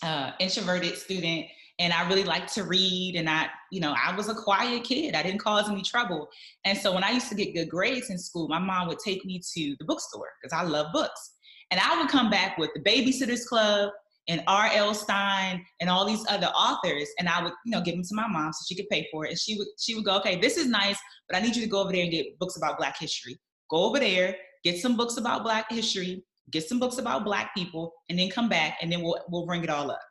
uh, 0.01 0.31
introverted 0.39 0.97
student 0.97 1.47
and 1.79 1.93
I 1.93 2.07
really 2.07 2.25
liked 2.25 2.53
to 2.55 2.63
read 2.63 3.15
and 3.15 3.29
I, 3.29 3.47
you 3.71 3.79
know, 3.79 3.95
I 3.97 4.13
was 4.15 4.27
a 4.27 4.35
quiet 4.35 4.83
kid. 4.83 5.15
I 5.15 5.23
didn't 5.23 5.39
cause 5.39 5.69
any 5.69 5.81
trouble. 5.81 6.27
And 6.65 6.77
so 6.77 6.93
when 6.93 7.05
I 7.05 7.11
used 7.11 7.29
to 7.29 7.35
get 7.35 7.55
good 7.55 7.69
grades 7.69 8.09
in 8.09 8.17
school, 8.17 8.49
my 8.49 8.59
mom 8.59 8.89
would 8.89 8.99
take 8.99 9.23
me 9.25 9.41
to 9.55 9.75
the 9.79 9.85
bookstore 9.85 10.27
because 10.41 10.53
I 10.53 10.63
love 10.63 10.87
books. 10.91 11.35
And 11.71 11.79
I 11.79 11.99
would 11.99 12.09
come 12.09 12.29
back 12.29 12.57
with 12.57 12.71
the 12.73 12.81
Babysitters 12.81 13.45
Club 13.45 13.91
and 14.27 14.43
R.L. 14.45 14.93
Stine 14.93 15.65
and 15.79 15.89
all 15.89 16.05
these 16.05 16.25
other 16.29 16.47
authors, 16.47 17.07
and 17.17 17.29
I 17.29 17.41
would, 17.41 17.53
you 17.65 17.71
know, 17.71 17.81
give 17.81 17.95
them 17.95 18.03
to 18.03 18.15
my 18.15 18.27
mom 18.27 18.51
so 18.53 18.65
she 18.67 18.75
could 18.75 18.89
pay 18.89 19.07
for 19.11 19.25
it. 19.25 19.29
And 19.29 19.39
she 19.39 19.55
would 19.57 19.67
she 19.79 19.95
would 19.95 20.05
go, 20.05 20.17
okay, 20.17 20.39
this 20.39 20.57
is 20.57 20.67
nice, 20.67 20.97
but 21.27 21.37
I 21.37 21.41
need 21.41 21.55
you 21.55 21.63
to 21.63 21.69
go 21.69 21.81
over 21.81 21.91
there 21.91 22.03
and 22.03 22.11
get 22.11 22.37
books 22.37 22.57
about 22.57 22.77
Black 22.77 22.99
history. 22.99 23.39
Go 23.69 23.85
over 23.85 23.99
there, 23.99 24.35
get 24.63 24.77
some 24.77 24.97
books 24.97 25.17
about 25.17 25.43
Black 25.43 25.71
history, 25.71 26.23
get 26.51 26.67
some 26.67 26.79
books 26.79 26.97
about 26.97 27.23
Black 27.23 27.55
people, 27.55 27.93
and 28.09 28.19
then 28.19 28.29
come 28.29 28.49
back, 28.49 28.77
and 28.81 28.91
then 28.91 29.01
we'll 29.01 29.19
we'll 29.29 29.45
bring 29.45 29.63
it 29.63 29.69
all 29.69 29.89
up 29.89 30.01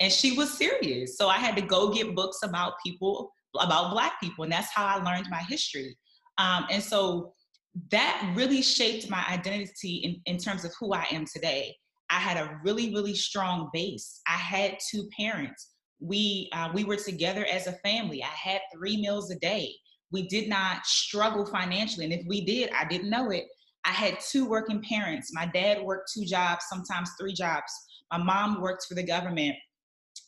and 0.00 0.12
she 0.12 0.32
was 0.32 0.56
serious. 0.56 1.16
So 1.16 1.28
I 1.28 1.36
had 1.36 1.56
to 1.56 1.62
go 1.62 1.92
get 1.92 2.14
books 2.14 2.40
about 2.42 2.74
people 2.84 3.32
about 3.58 3.92
Black 3.92 4.20
people, 4.20 4.44
and 4.44 4.52
that's 4.52 4.72
how 4.72 4.84
I 4.84 4.96
learned 5.02 5.28
my 5.30 5.42
history. 5.48 5.96
Um, 6.36 6.66
and 6.70 6.82
so 6.82 7.32
that 7.90 8.32
really 8.36 8.62
shaped 8.62 9.08
my 9.10 9.24
identity 9.28 9.96
in, 9.96 10.34
in 10.34 10.38
terms 10.38 10.64
of 10.64 10.72
who 10.78 10.92
I 10.92 11.06
am 11.10 11.24
today. 11.24 11.74
I 12.10 12.18
had 12.18 12.36
a 12.36 12.58
really, 12.64 12.94
really 12.94 13.14
strong 13.14 13.70
base. 13.72 14.20
I 14.26 14.36
had 14.36 14.78
two 14.90 15.08
parents. 15.18 15.70
We 16.00 16.48
uh, 16.52 16.70
we 16.72 16.84
were 16.84 16.96
together 16.96 17.44
as 17.46 17.66
a 17.66 17.72
family. 17.84 18.22
I 18.22 18.26
had 18.26 18.60
three 18.72 18.96
meals 18.96 19.30
a 19.30 19.38
day. 19.40 19.74
We 20.10 20.26
did 20.28 20.48
not 20.48 20.86
struggle 20.86 21.44
financially, 21.44 22.04
and 22.04 22.14
if 22.14 22.24
we 22.26 22.44
did, 22.44 22.70
I 22.78 22.86
didn't 22.86 23.10
know 23.10 23.30
it. 23.30 23.44
I 23.84 23.90
had 23.90 24.18
two 24.20 24.48
working 24.48 24.82
parents. 24.82 25.30
My 25.32 25.46
dad 25.46 25.82
worked 25.82 26.10
two 26.14 26.24
jobs, 26.24 26.64
sometimes 26.68 27.10
three 27.18 27.34
jobs. 27.34 27.72
My 28.12 28.18
mom 28.18 28.60
worked 28.60 28.86
for 28.88 28.94
the 28.94 29.02
government, 29.02 29.56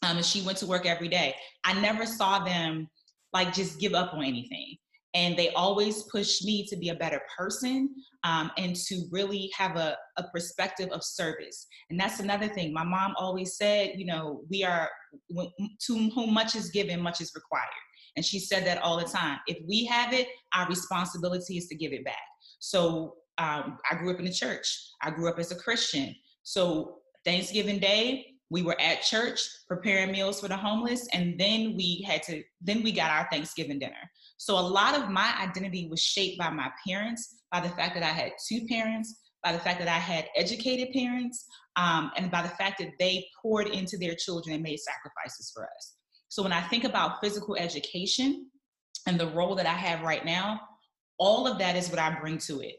um, 0.02 0.16
and 0.16 0.24
she 0.24 0.42
went 0.42 0.58
to 0.58 0.66
work 0.66 0.86
every 0.86 1.08
day. 1.08 1.34
I 1.64 1.78
never 1.80 2.06
saw 2.06 2.44
them 2.44 2.88
like 3.32 3.52
just 3.52 3.78
give 3.80 3.94
up 3.94 4.14
on 4.14 4.24
anything. 4.24 4.76
And 5.14 5.36
they 5.36 5.50
always 5.50 6.04
pushed 6.04 6.44
me 6.44 6.64
to 6.68 6.76
be 6.76 6.90
a 6.90 6.94
better 6.94 7.20
person 7.36 7.90
um, 8.22 8.50
and 8.56 8.76
to 8.76 9.06
really 9.10 9.50
have 9.56 9.76
a, 9.76 9.96
a 10.16 10.24
perspective 10.32 10.88
of 10.90 11.02
service. 11.02 11.66
And 11.90 11.98
that's 11.98 12.20
another 12.20 12.46
thing. 12.46 12.72
My 12.72 12.84
mom 12.84 13.14
always 13.18 13.56
said 13.56 13.92
you 13.96 14.06
know 14.06 14.42
we 14.48 14.62
are 14.62 14.88
to 15.36 16.10
whom 16.14 16.32
much 16.32 16.54
is 16.54 16.70
given 16.70 17.00
much 17.00 17.20
is 17.20 17.32
required. 17.34 17.66
And 18.16 18.24
she 18.24 18.38
said 18.38 18.66
that 18.66 18.82
all 18.82 18.98
the 18.98 19.04
time. 19.04 19.38
If 19.46 19.58
we 19.68 19.84
have 19.86 20.12
it 20.12 20.28
our 20.54 20.68
responsibility 20.68 21.56
is 21.58 21.66
to 21.68 21.74
give 21.74 21.92
it 21.92 22.04
back. 22.04 22.14
So 22.60 23.14
um, 23.38 23.78
i 23.90 23.94
grew 23.96 24.12
up 24.12 24.18
in 24.18 24.26
the 24.26 24.32
church. 24.32 24.66
I 25.02 25.10
grew 25.10 25.28
up 25.28 25.38
as 25.40 25.50
a 25.50 25.56
christian. 25.56 26.14
So 26.44 26.98
thanksgiving 27.24 27.80
day 27.80 28.26
we 28.50 28.62
were 28.62 28.78
at 28.80 29.02
church 29.02 29.40
preparing 29.68 30.10
meals 30.10 30.40
for 30.40 30.48
the 30.48 30.56
homeless 30.56 31.06
and 31.12 31.38
then 31.38 31.74
we 31.76 32.04
had 32.06 32.22
to 32.24 32.42
then 32.60 32.82
we 32.82 32.92
got 32.92 33.10
our 33.10 33.26
thanksgiving 33.30 33.78
dinner. 33.78 34.10
So 34.36 34.58
a 34.58 34.60
lot 34.60 34.98
of 34.98 35.08
my 35.08 35.34
identity 35.40 35.88
was 35.88 36.02
shaped 36.02 36.38
by 36.38 36.50
my 36.50 36.70
parents 36.86 37.36
by 37.52 37.60
the 37.60 37.68
fact 37.70 37.94
that 37.94 38.02
i 38.02 38.08
had 38.08 38.32
two 38.48 38.66
parents 38.66 39.20
by 39.42 39.52
the 39.52 39.58
fact 39.58 39.78
that 39.78 39.88
i 39.88 39.98
had 39.98 40.26
educated 40.36 40.92
parents 40.92 41.46
um, 41.76 42.10
and 42.16 42.30
by 42.30 42.42
the 42.42 42.48
fact 42.48 42.78
that 42.80 42.90
they 42.98 43.26
poured 43.40 43.68
into 43.68 43.96
their 43.96 44.14
children 44.14 44.54
and 44.54 44.62
made 44.62 44.78
sacrifices 44.78 45.50
for 45.54 45.64
us. 45.64 45.94
So 46.28 46.42
when 46.42 46.52
i 46.52 46.60
think 46.60 46.84
about 46.84 47.20
physical 47.22 47.56
education 47.56 48.50
and 49.06 49.18
the 49.18 49.28
role 49.28 49.54
that 49.54 49.66
i 49.66 49.74
have 49.74 50.02
right 50.02 50.24
now 50.24 50.60
all 51.18 51.46
of 51.46 51.58
that 51.58 51.76
is 51.76 51.88
what 51.88 51.98
i 52.00 52.18
bring 52.18 52.38
to 52.38 52.60
it. 52.60 52.76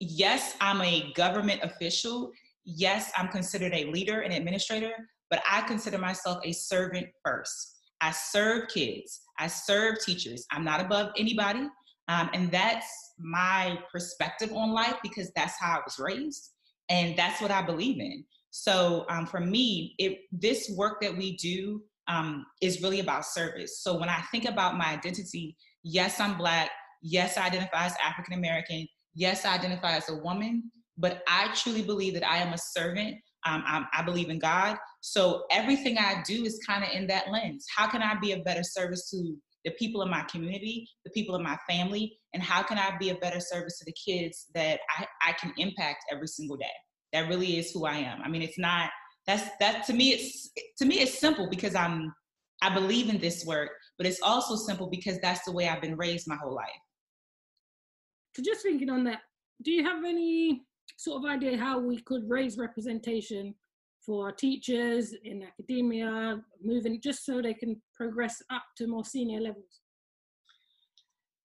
Yes 0.00 0.56
i'm 0.60 0.80
a 0.80 1.12
government 1.12 1.60
official 1.62 2.32
yes, 2.64 3.10
I'm 3.16 3.28
considered 3.28 3.72
a 3.74 3.86
leader 3.86 4.20
and 4.20 4.32
administrator, 4.32 4.92
but 5.30 5.42
I 5.50 5.62
consider 5.62 5.98
myself 5.98 6.38
a 6.44 6.52
servant 6.52 7.06
first. 7.24 7.78
I 8.00 8.10
serve 8.10 8.68
kids, 8.68 9.22
I 9.38 9.46
serve 9.46 10.00
teachers. 10.04 10.44
I'm 10.50 10.64
not 10.64 10.80
above 10.80 11.12
anybody. 11.16 11.68
Um, 12.08 12.30
and 12.34 12.50
that's 12.50 12.86
my 13.18 13.78
perspective 13.90 14.52
on 14.52 14.72
life 14.72 14.96
because 15.02 15.30
that's 15.36 15.54
how 15.60 15.78
I 15.78 15.80
was 15.84 15.98
raised 15.98 16.50
and 16.88 17.16
that's 17.16 17.40
what 17.40 17.50
I 17.50 17.62
believe 17.62 18.00
in. 18.00 18.24
So 18.50 19.06
um, 19.08 19.26
for 19.26 19.40
me, 19.40 19.94
it, 19.98 20.18
this 20.30 20.70
work 20.76 21.00
that 21.00 21.16
we 21.16 21.36
do 21.36 21.82
um, 22.08 22.44
is 22.60 22.82
really 22.82 23.00
about 23.00 23.24
service. 23.24 23.80
So 23.82 23.98
when 23.98 24.08
I 24.08 24.20
think 24.30 24.44
about 24.44 24.76
my 24.76 24.86
identity, 24.86 25.56
yes, 25.82 26.20
I'm 26.20 26.36
Black. 26.36 26.70
Yes, 27.02 27.38
I 27.38 27.46
identify 27.46 27.86
as 27.86 27.94
African 28.04 28.34
American. 28.34 28.86
Yes, 29.14 29.44
I 29.44 29.54
identify 29.54 29.92
as 29.92 30.08
a 30.08 30.16
woman 30.16 30.70
but 30.98 31.22
I 31.26 31.52
truly 31.54 31.82
believe 31.82 32.14
that 32.14 32.28
I 32.28 32.38
am 32.38 32.52
a 32.52 32.58
servant. 32.58 33.16
Um, 33.44 33.64
i 33.66 34.02
believe 34.04 34.30
in 34.30 34.38
God. 34.38 34.76
So 35.00 35.46
everything 35.50 35.98
I 35.98 36.22
do 36.24 36.44
is 36.44 36.60
kind 36.64 36.84
of 36.84 36.90
in 36.90 37.08
that 37.08 37.28
lens. 37.32 37.66
How 37.76 37.88
can 37.88 38.00
I 38.00 38.14
be 38.20 38.32
a 38.32 38.38
better 38.38 38.62
service 38.62 39.10
to 39.10 39.36
the 39.64 39.72
people 39.72 40.02
in 40.02 40.10
my 40.10 40.22
community, 40.30 40.88
the 41.04 41.10
people 41.10 41.34
in 41.34 41.42
my 41.42 41.56
family, 41.68 42.16
and 42.34 42.42
how 42.42 42.62
can 42.62 42.78
I 42.78 42.96
be 42.98 43.10
a 43.10 43.16
better 43.16 43.40
service 43.40 43.78
to 43.78 43.84
the 43.84 43.92
kids 43.92 44.46
that 44.54 44.78
I, 44.96 45.06
I 45.26 45.32
can 45.32 45.52
impact 45.56 46.04
every 46.10 46.28
single 46.28 46.56
day? 46.56 46.66
That 47.12 47.28
really 47.28 47.58
is 47.58 47.72
who 47.72 47.84
I 47.84 47.96
am. 47.96 48.20
I 48.22 48.28
mean, 48.28 48.42
it's 48.42 48.58
not 48.58 48.90
that's 49.26 49.48
that 49.60 49.84
to 49.86 49.92
me 49.92 50.10
it's 50.10 50.50
to 50.78 50.84
me 50.84 51.00
it's 51.00 51.18
simple 51.18 51.48
because 51.48 51.74
I'm 51.74 52.12
I 52.62 52.72
believe 52.72 53.08
in 53.08 53.18
this 53.18 53.44
work, 53.44 53.70
but 53.98 54.06
it's 54.06 54.20
also 54.22 54.54
simple 54.54 54.88
because 54.88 55.18
that's 55.20 55.44
the 55.44 55.52
way 55.52 55.68
I've 55.68 55.82
been 55.82 55.96
raised 55.96 56.28
my 56.28 56.36
whole 56.36 56.54
life. 56.54 56.68
So 58.36 58.42
just 58.42 58.62
thinking 58.62 58.88
on 58.88 59.04
that, 59.04 59.18
do 59.62 59.72
you 59.72 59.84
have 59.84 60.04
any 60.04 60.62
sort 60.96 61.24
of 61.24 61.30
idea 61.30 61.58
how 61.58 61.80
we 61.80 62.00
could 62.02 62.28
raise 62.28 62.58
representation 62.58 63.54
for 64.04 64.26
our 64.26 64.32
teachers 64.32 65.14
in 65.24 65.42
academia, 65.42 66.42
moving 66.62 67.00
just 67.00 67.24
so 67.24 67.40
they 67.40 67.54
can 67.54 67.80
progress 67.94 68.42
up 68.50 68.62
to 68.76 68.86
more 68.86 69.04
senior 69.04 69.40
levels? 69.40 69.80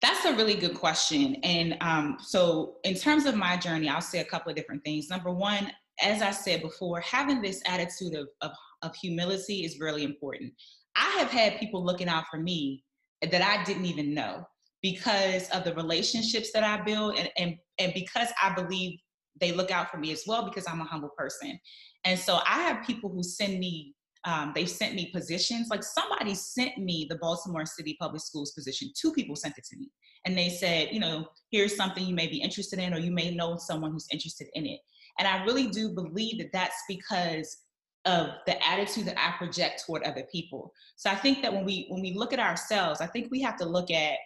That's 0.01 0.25
a 0.25 0.35
really 0.35 0.55
good 0.55 0.75
question. 0.75 1.35
And 1.43 1.77
um, 1.81 2.17
so, 2.19 2.75
in 2.83 2.95
terms 2.95 3.25
of 3.25 3.35
my 3.35 3.57
journey, 3.57 3.89
I'll 3.89 4.01
say 4.01 4.19
a 4.19 4.25
couple 4.25 4.49
of 4.49 4.55
different 4.55 4.83
things. 4.83 5.09
Number 5.09 5.31
one, 5.31 5.71
as 6.01 6.21
I 6.21 6.31
said 6.31 6.61
before, 6.61 6.99
having 7.01 7.41
this 7.41 7.61
attitude 7.65 8.13
of, 8.13 8.27
of, 8.41 8.51
of 8.83 8.95
humility 8.95 9.65
is 9.65 9.79
really 9.79 10.03
important. 10.03 10.53
I 10.95 11.17
have 11.19 11.29
had 11.29 11.59
people 11.59 11.83
looking 11.83 12.07
out 12.07 12.25
for 12.29 12.39
me 12.39 12.83
that 13.21 13.41
I 13.41 13.63
didn't 13.63 13.85
even 13.85 14.13
know 14.13 14.45
because 14.83 15.49
of 15.49 15.63
the 15.63 15.73
relationships 15.73 16.51
that 16.53 16.63
I 16.63 16.83
build 16.83 17.17
and, 17.17 17.29
and, 17.37 17.55
and 17.79 17.93
because 17.93 18.29
I 18.41 18.53
believe 18.53 18.99
they 19.39 19.51
look 19.51 19.71
out 19.71 19.89
for 19.89 19.97
me 19.97 20.11
as 20.11 20.23
well 20.27 20.45
because 20.45 20.65
I'm 20.67 20.81
a 20.81 20.85
humble 20.85 21.11
person. 21.17 21.59
And 22.05 22.19
so 22.19 22.39
I 22.45 22.61
have 22.61 22.85
people 22.85 23.09
who 23.09 23.23
send 23.23 23.59
me, 23.59 23.93
um, 24.23 24.51
they've 24.55 24.69
sent 24.69 24.95
me 24.95 25.11
positions. 25.13 25.69
Like 25.69 25.83
somebody 25.83 26.33
sent 26.35 26.77
me 26.77 27.05
the 27.09 27.17
Baltimore 27.17 27.65
City 27.65 27.95
Public 27.99 28.21
Schools 28.21 28.51
position. 28.51 28.91
Two 28.99 29.11
people 29.13 29.35
sent 29.35 29.57
it 29.57 29.65
to 29.65 29.77
me. 29.77 29.89
And 30.25 30.37
they 30.37 30.49
said, 30.49 30.89
you 30.91 30.99
know, 30.99 31.27
here's 31.51 31.75
something 31.75 32.05
you 32.05 32.15
may 32.15 32.27
be 32.27 32.41
interested 32.41 32.79
in, 32.79 32.93
or 32.93 32.99
you 32.99 33.11
may 33.11 33.33
know 33.33 33.57
someone 33.57 33.91
who's 33.91 34.07
interested 34.11 34.47
in 34.53 34.65
it. 34.65 34.79
And 35.19 35.27
I 35.27 35.43
really 35.45 35.67
do 35.67 35.89
believe 35.89 36.37
that 36.39 36.51
that's 36.51 36.77
because 36.87 37.57
of 38.05 38.29
the 38.45 38.65
attitude 38.65 39.05
that 39.05 39.19
I 39.19 39.37
project 39.37 39.83
toward 39.85 40.03
other 40.03 40.23
people. 40.31 40.71
So 40.95 41.09
I 41.09 41.15
think 41.15 41.41
that 41.41 41.53
when 41.53 41.65
we 41.65 41.87
when 41.89 42.01
we 42.01 42.13
look 42.13 42.33
at 42.33 42.39
ourselves, 42.39 43.01
I 43.01 43.07
think 43.07 43.29
we 43.31 43.41
have 43.41 43.57
to 43.57 43.65
look 43.65 43.91
at 43.91 44.17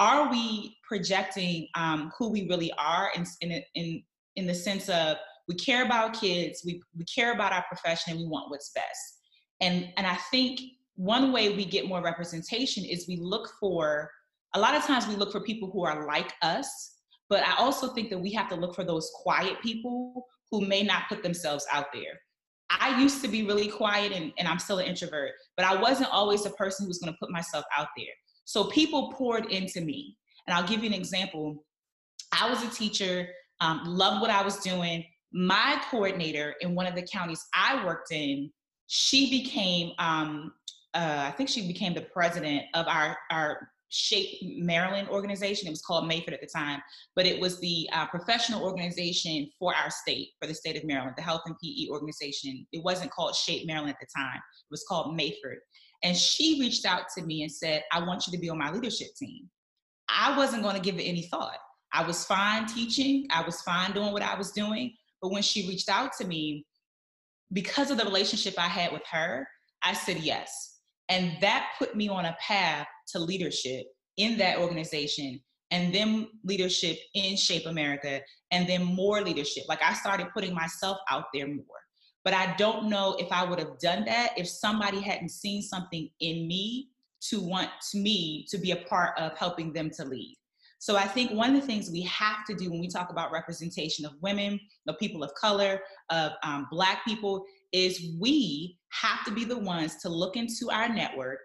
are 0.00 0.30
we 0.30 0.76
projecting 0.82 1.68
um, 1.74 2.10
who 2.18 2.30
we 2.30 2.48
really 2.48 2.72
are 2.78 3.10
in, 3.14 3.26
in, 3.42 3.62
in 3.74 4.02
in 4.40 4.46
the 4.46 4.54
sense 4.54 4.88
of 4.88 5.18
we 5.48 5.54
care 5.54 5.84
about 5.84 6.18
kids, 6.18 6.62
we, 6.64 6.82
we 6.96 7.04
care 7.04 7.32
about 7.32 7.52
our 7.52 7.64
profession, 7.68 8.12
and 8.12 8.20
we 8.20 8.26
want 8.26 8.50
what's 8.50 8.70
best. 8.74 9.18
And, 9.60 9.92
and 9.96 10.06
I 10.06 10.16
think 10.30 10.60
one 10.96 11.32
way 11.32 11.54
we 11.54 11.64
get 11.64 11.86
more 11.86 12.02
representation 12.02 12.84
is 12.84 13.06
we 13.06 13.18
look 13.20 13.50
for, 13.60 14.10
a 14.54 14.60
lot 14.60 14.74
of 14.74 14.82
times 14.84 15.06
we 15.06 15.16
look 15.16 15.32
for 15.32 15.40
people 15.40 15.70
who 15.70 15.84
are 15.84 16.06
like 16.06 16.32
us, 16.42 16.96
but 17.28 17.46
I 17.46 17.54
also 17.58 17.88
think 17.94 18.10
that 18.10 18.18
we 18.18 18.32
have 18.32 18.48
to 18.48 18.56
look 18.56 18.74
for 18.74 18.84
those 18.84 19.10
quiet 19.22 19.60
people 19.62 20.24
who 20.50 20.62
may 20.62 20.82
not 20.82 21.08
put 21.08 21.22
themselves 21.22 21.66
out 21.72 21.86
there. 21.92 22.18
I 22.70 23.00
used 23.00 23.22
to 23.22 23.28
be 23.28 23.44
really 23.44 23.68
quiet 23.68 24.12
and, 24.12 24.32
and 24.38 24.48
I'm 24.48 24.58
still 24.58 24.78
an 24.78 24.86
introvert, 24.86 25.32
but 25.56 25.66
I 25.66 25.80
wasn't 25.80 26.10
always 26.10 26.46
a 26.46 26.50
person 26.50 26.84
who 26.84 26.88
was 26.88 26.98
to 27.00 27.12
put 27.20 27.30
myself 27.30 27.64
out 27.76 27.88
there. 27.96 28.14
So 28.44 28.64
people 28.64 29.12
poured 29.12 29.46
into 29.46 29.80
me. 29.80 30.16
And 30.46 30.56
I'll 30.56 30.66
give 30.66 30.82
you 30.82 30.88
an 30.88 30.94
example. 30.94 31.64
I 32.32 32.48
was 32.48 32.62
a 32.64 32.70
teacher 32.70 33.28
um, 33.60 33.82
loved 33.84 34.20
what 34.20 34.30
I 34.30 34.42
was 34.42 34.58
doing. 34.58 35.04
My 35.32 35.80
coordinator 35.90 36.54
in 36.60 36.74
one 36.74 36.86
of 36.86 36.94
the 36.94 37.02
counties 37.02 37.44
I 37.54 37.84
worked 37.84 38.12
in, 38.12 38.50
she 38.86 39.30
became, 39.30 39.92
um, 39.98 40.52
uh, 40.94 41.26
I 41.28 41.30
think 41.32 41.48
she 41.48 41.66
became 41.66 41.94
the 41.94 42.00
president 42.12 42.64
of 42.74 42.86
our, 42.88 43.16
our 43.30 43.68
Shape 43.90 44.38
Maryland 44.42 45.08
organization. 45.08 45.66
It 45.66 45.70
was 45.70 45.82
called 45.82 46.06
Mayford 46.06 46.34
at 46.34 46.40
the 46.40 46.46
time, 46.46 46.80
but 47.16 47.26
it 47.26 47.40
was 47.40 47.60
the 47.60 47.88
uh, 47.92 48.06
professional 48.06 48.62
organization 48.62 49.50
for 49.58 49.74
our 49.74 49.90
state, 49.90 50.30
for 50.40 50.46
the 50.46 50.54
state 50.54 50.76
of 50.76 50.84
Maryland, 50.84 51.14
the 51.16 51.22
health 51.22 51.42
and 51.46 51.56
PE 51.62 51.88
organization. 51.90 52.66
It 52.72 52.82
wasn't 52.82 53.10
called 53.10 53.34
Shape 53.34 53.66
Maryland 53.66 53.90
at 53.90 54.00
the 54.00 54.06
time, 54.16 54.36
it 54.36 54.70
was 54.70 54.84
called 54.88 55.16
Mayford. 55.16 55.58
And 56.02 56.16
she 56.16 56.58
reached 56.60 56.86
out 56.86 57.02
to 57.16 57.22
me 57.22 57.42
and 57.42 57.52
said, 57.52 57.82
I 57.92 58.00
want 58.00 58.26
you 58.26 58.32
to 58.32 58.38
be 58.38 58.48
on 58.48 58.58
my 58.58 58.70
leadership 58.72 59.08
team. 59.18 59.50
I 60.08 60.36
wasn't 60.36 60.62
going 60.62 60.76
to 60.76 60.80
give 60.80 60.98
it 60.98 61.04
any 61.04 61.22
thought. 61.22 61.58
I 61.92 62.06
was 62.06 62.24
fine 62.24 62.66
teaching, 62.66 63.26
I 63.30 63.42
was 63.42 63.62
fine 63.62 63.92
doing 63.92 64.12
what 64.12 64.22
I 64.22 64.36
was 64.36 64.52
doing. 64.52 64.94
But 65.20 65.32
when 65.32 65.42
she 65.42 65.68
reached 65.68 65.88
out 65.88 66.12
to 66.18 66.26
me, 66.26 66.64
because 67.52 67.90
of 67.90 67.98
the 67.98 68.04
relationship 68.04 68.54
I 68.58 68.68
had 68.68 68.92
with 68.92 69.02
her, 69.10 69.46
I 69.82 69.92
said 69.92 70.18
yes. 70.18 70.78
And 71.08 71.36
that 71.40 71.72
put 71.78 71.96
me 71.96 72.08
on 72.08 72.24
a 72.24 72.36
path 72.40 72.86
to 73.08 73.18
leadership 73.18 73.86
in 74.16 74.38
that 74.38 74.58
organization 74.58 75.40
and 75.72 75.94
then 75.94 76.28
leadership 76.44 76.98
in 77.14 77.36
Shape 77.36 77.66
America 77.66 78.20
and 78.50 78.68
then 78.68 78.84
more 78.84 79.20
leadership. 79.20 79.64
Like 79.68 79.82
I 79.82 79.92
started 79.94 80.28
putting 80.34 80.54
myself 80.54 80.98
out 81.10 81.24
there 81.34 81.48
more. 81.48 81.64
But 82.24 82.34
I 82.34 82.54
don't 82.56 82.88
know 82.88 83.16
if 83.18 83.32
I 83.32 83.44
would 83.44 83.58
have 83.58 83.78
done 83.78 84.04
that 84.04 84.32
if 84.36 84.46
somebody 84.48 85.00
hadn't 85.00 85.30
seen 85.30 85.62
something 85.62 86.10
in 86.20 86.46
me 86.46 86.90
to 87.28 87.40
want 87.40 87.70
me 87.94 88.46
to 88.50 88.58
be 88.58 88.72
a 88.72 88.76
part 88.76 89.18
of 89.18 89.36
helping 89.38 89.72
them 89.72 89.90
to 89.96 90.04
lead. 90.04 90.36
So 90.80 90.96
I 90.96 91.06
think 91.06 91.30
one 91.32 91.54
of 91.54 91.60
the 91.60 91.66
things 91.66 91.90
we 91.90 92.00
have 92.04 92.46
to 92.46 92.54
do 92.54 92.70
when 92.70 92.80
we 92.80 92.88
talk 92.88 93.10
about 93.10 93.32
representation 93.32 94.06
of 94.06 94.12
women, 94.22 94.58
of 94.88 94.98
people 94.98 95.22
of 95.22 95.30
color, 95.34 95.82
of 96.08 96.32
um, 96.42 96.68
Black 96.70 97.04
people, 97.06 97.44
is 97.70 98.14
we 98.18 98.78
have 98.88 99.22
to 99.26 99.30
be 99.30 99.44
the 99.44 99.58
ones 99.58 99.96
to 99.96 100.08
look 100.08 100.36
into 100.36 100.70
our 100.72 100.88
network 100.88 101.38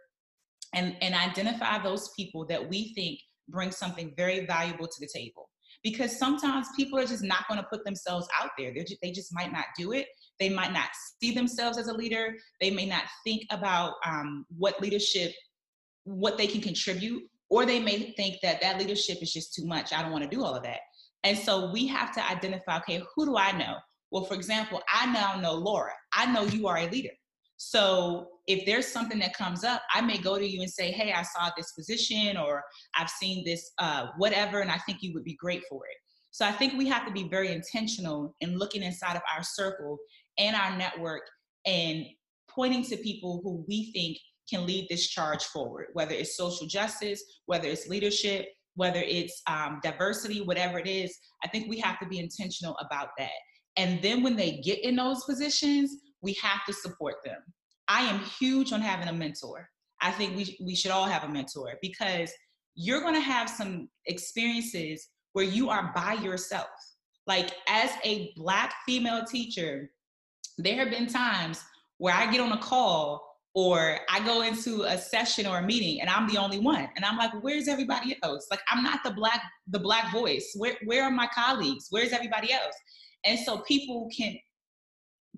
and, 0.73 0.95
and 1.01 1.13
identify 1.13 1.77
those 1.83 2.11
people 2.15 2.45
that 2.47 2.69
we 2.69 2.93
think 2.93 3.19
bring 3.49 3.71
something 3.71 4.13
very 4.15 4.45
valuable 4.45 4.87
to 4.87 4.99
the 5.01 5.09
table. 5.13 5.49
Because 5.83 6.17
sometimes 6.17 6.67
people 6.77 6.97
are 6.97 7.05
just 7.05 7.21
not 7.21 7.45
going 7.49 7.59
to 7.59 7.67
put 7.69 7.83
themselves 7.83 8.27
out 8.41 8.51
there. 8.57 8.73
Just, 8.73 8.95
they 9.03 9.11
just 9.11 9.35
might 9.35 9.51
not 9.51 9.65
do 9.77 9.91
it. 9.91 10.07
They 10.39 10.47
might 10.47 10.71
not 10.71 10.87
see 11.21 11.35
themselves 11.35 11.77
as 11.77 11.87
a 11.87 11.93
leader. 11.93 12.33
They 12.61 12.71
may 12.71 12.85
not 12.85 13.03
think 13.25 13.43
about 13.51 13.95
um, 14.05 14.45
what 14.57 14.81
leadership, 14.81 15.33
what 16.05 16.37
they 16.37 16.47
can 16.47 16.61
contribute, 16.61 17.21
or 17.49 17.65
they 17.65 17.79
may 17.79 18.11
think 18.13 18.37
that 18.41 18.61
that 18.61 18.79
leadership 18.79 19.21
is 19.21 19.31
just 19.31 19.53
too 19.53 19.65
much. 19.65 19.93
I 19.93 20.01
don't 20.01 20.11
want 20.11 20.23
to 20.23 20.29
do 20.29 20.43
all 20.43 20.55
of 20.55 20.63
that. 20.63 20.79
And 21.23 21.37
so 21.37 21.71
we 21.71 21.87
have 21.87 22.13
to 22.15 22.29
identify 22.29 22.77
okay, 22.77 23.01
who 23.15 23.25
do 23.25 23.37
I 23.37 23.51
know? 23.57 23.75
Well, 24.11 24.25
for 24.25 24.35
example, 24.35 24.81
I 24.87 25.11
now 25.11 25.39
know 25.39 25.53
Laura. 25.53 25.93
I 26.13 26.31
know 26.31 26.43
you 26.43 26.67
are 26.67 26.77
a 26.77 26.89
leader. 26.89 27.09
So 27.57 28.27
if 28.47 28.65
there's 28.65 28.87
something 28.87 29.19
that 29.19 29.33
comes 29.33 29.63
up, 29.63 29.81
I 29.93 30.01
may 30.01 30.17
go 30.17 30.37
to 30.37 30.45
you 30.45 30.61
and 30.61 30.69
say, 30.69 30.91
hey, 30.91 31.13
I 31.13 31.23
saw 31.23 31.49
this 31.55 31.71
position 31.71 32.37
or 32.37 32.63
I've 32.95 33.09
seen 33.09 33.45
this 33.45 33.71
uh, 33.79 34.07
whatever, 34.17 34.59
and 34.59 34.69
I 34.69 34.77
think 34.79 34.99
you 35.01 35.13
would 35.13 35.23
be 35.23 35.35
great 35.35 35.63
for 35.69 35.85
it. 35.85 35.97
So 36.31 36.45
I 36.45 36.51
think 36.51 36.73
we 36.73 36.87
have 36.89 37.05
to 37.05 37.13
be 37.13 37.29
very 37.29 37.51
intentional 37.51 38.35
in 38.41 38.57
looking 38.57 38.83
inside 38.83 39.15
of 39.15 39.21
our 39.33 39.41
circle 39.41 39.97
and 40.37 40.55
our 40.55 40.77
network 40.77 41.21
and 41.65 42.05
pointing 42.49 42.83
to 42.83 42.97
people 42.97 43.39
who 43.43 43.63
we 43.67 43.91
think 43.93 44.17
can 44.49 44.65
lead 44.65 44.87
this 44.89 45.07
charge 45.07 45.43
forward, 45.45 45.87
whether 45.93 46.13
it's 46.13 46.37
social 46.37 46.67
justice, 46.67 47.23
whether 47.45 47.67
it's 47.67 47.87
leadership, 47.87 48.47
whether 48.75 48.99
it's 48.99 49.41
um, 49.47 49.79
diversity, 49.83 50.41
whatever 50.41 50.79
it 50.79 50.87
is. 50.87 51.17
I 51.43 51.47
think 51.47 51.69
we 51.69 51.79
have 51.79 51.99
to 51.99 52.07
be 52.07 52.19
intentional 52.19 52.75
about 52.85 53.09
that. 53.17 53.31
And 53.77 54.01
then 54.01 54.23
when 54.23 54.35
they 54.35 54.61
get 54.63 54.83
in 54.83 54.95
those 54.95 55.23
positions, 55.23 55.95
we 56.21 56.33
have 56.41 56.65
to 56.65 56.73
support 56.73 57.15
them. 57.25 57.37
I 57.87 58.01
am 58.01 58.19
huge 58.19 58.71
on 58.71 58.81
having 58.81 59.07
a 59.07 59.13
mentor. 59.13 59.69
I 60.01 60.11
think 60.11 60.35
we, 60.35 60.57
we 60.63 60.75
should 60.75 60.91
all 60.91 61.05
have 61.05 61.23
a 61.23 61.29
mentor 61.29 61.73
because 61.81 62.31
you're 62.75 63.01
going 63.01 63.15
to 63.15 63.21
have 63.21 63.49
some 63.49 63.89
experiences 64.05 65.07
where 65.33 65.45
you 65.45 65.69
are 65.69 65.91
by 65.95 66.13
yourself. 66.13 66.67
Like, 67.27 67.51
as 67.67 67.91
a 68.03 68.31
Black 68.35 68.73
female 68.85 69.23
teacher, 69.25 69.89
there 70.57 70.77
have 70.77 70.89
been 70.89 71.07
times 71.07 71.61
where 71.97 72.13
I 72.13 72.29
get 72.31 72.41
on 72.41 72.51
a 72.51 72.57
call 72.57 73.24
or 73.55 73.97
I 74.09 74.19
go 74.25 74.41
into 74.41 74.83
a 74.83 74.97
session 74.97 75.47
or 75.47 75.59
a 75.59 75.63
meeting 75.63 76.01
and 76.01 76.09
I'm 76.09 76.27
the 76.27 76.37
only 76.37 76.59
one. 76.59 76.89
And 76.97 77.05
I'm 77.05 77.17
like, 77.17 77.31
where's 77.41 77.69
everybody 77.69 78.17
else? 78.21 78.47
Like 78.51 78.59
I'm 78.69 78.83
not 78.83 78.99
the 79.03 79.11
black 79.11 79.41
the 79.69 79.79
black 79.79 80.11
voice. 80.11 80.53
Where 80.57 80.77
where 80.83 81.03
are 81.03 81.11
my 81.11 81.27
colleagues? 81.33 81.87
Where's 81.89 82.11
everybody 82.11 82.51
else? 82.51 82.75
And 83.23 83.39
so 83.39 83.59
people 83.59 84.09
can 84.15 84.35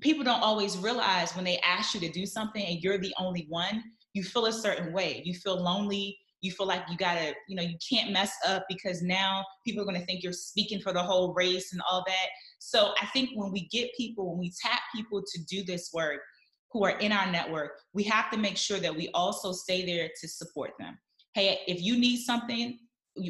people 0.02 0.24
don't 0.24 0.42
always 0.42 0.78
realize 0.80 1.36
when 1.36 1.46
they 1.46 1.60
ask 1.60 1.94
you 1.94 2.00
to 2.02 2.10
do 2.10 2.26
something 2.26 2.64
and 2.66 2.82
you're 2.82 2.98
the 2.98 3.14
only 3.20 3.46
one, 3.50 3.84
you 4.14 4.24
feel 4.24 4.48
a 4.48 4.54
certain 4.54 4.94
way. 4.94 5.22
You 5.24 5.36
feel 5.36 5.62
lonely. 5.62 6.18
You 6.42 6.52
feel 6.52 6.68
like 6.68 6.84
you 6.90 6.98
gotta, 6.98 7.34
you 7.48 7.56
know, 7.56 7.64
you 7.64 7.78
can't 7.88 8.12
mess 8.12 8.32
up 8.48 8.64
because 8.70 9.02
now 9.02 9.44
people 9.66 9.82
are 9.82 9.86
gonna 9.86 10.06
think 10.06 10.24
you're 10.24 10.34
speaking 10.34 10.80
for 10.80 10.94
the 10.94 11.02
whole 11.02 11.34
race 11.34 11.72
and 11.72 11.82
all 11.90 12.04
that. 12.08 12.28
So 12.60 12.94
I 13.02 13.06
think 13.08 13.30
when 13.36 13.52
we 13.52 13.68
get 13.68 13.90
people, 13.96 14.32
when 14.32 14.40
we 14.40 14.54
tap 14.60 14.80
people 14.96 15.22
to 15.22 15.44
do 15.46 15.64
this 15.64 15.92
work 15.94 16.22
who 16.72 16.84
are 16.84 16.98
in 17.00 17.12
our 17.12 17.32
network, 17.32 17.72
we 17.94 18.04
have 18.04 18.30
to 18.32 18.38
make 18.38 18.58
sure 18.58 18.80
that 18.80 18.96
we 18.96 19.10
also 19.14 19.52
stay 19.52 19.86
there 19.86 20.10
to 20.20 20.28
support 20.28 20.72
them. 20.80 20.98
Hey, 21.34 21.60
if 21.68 21.82
you 21.82 21.98
need 21.98 22.18
something, 22.18 22.80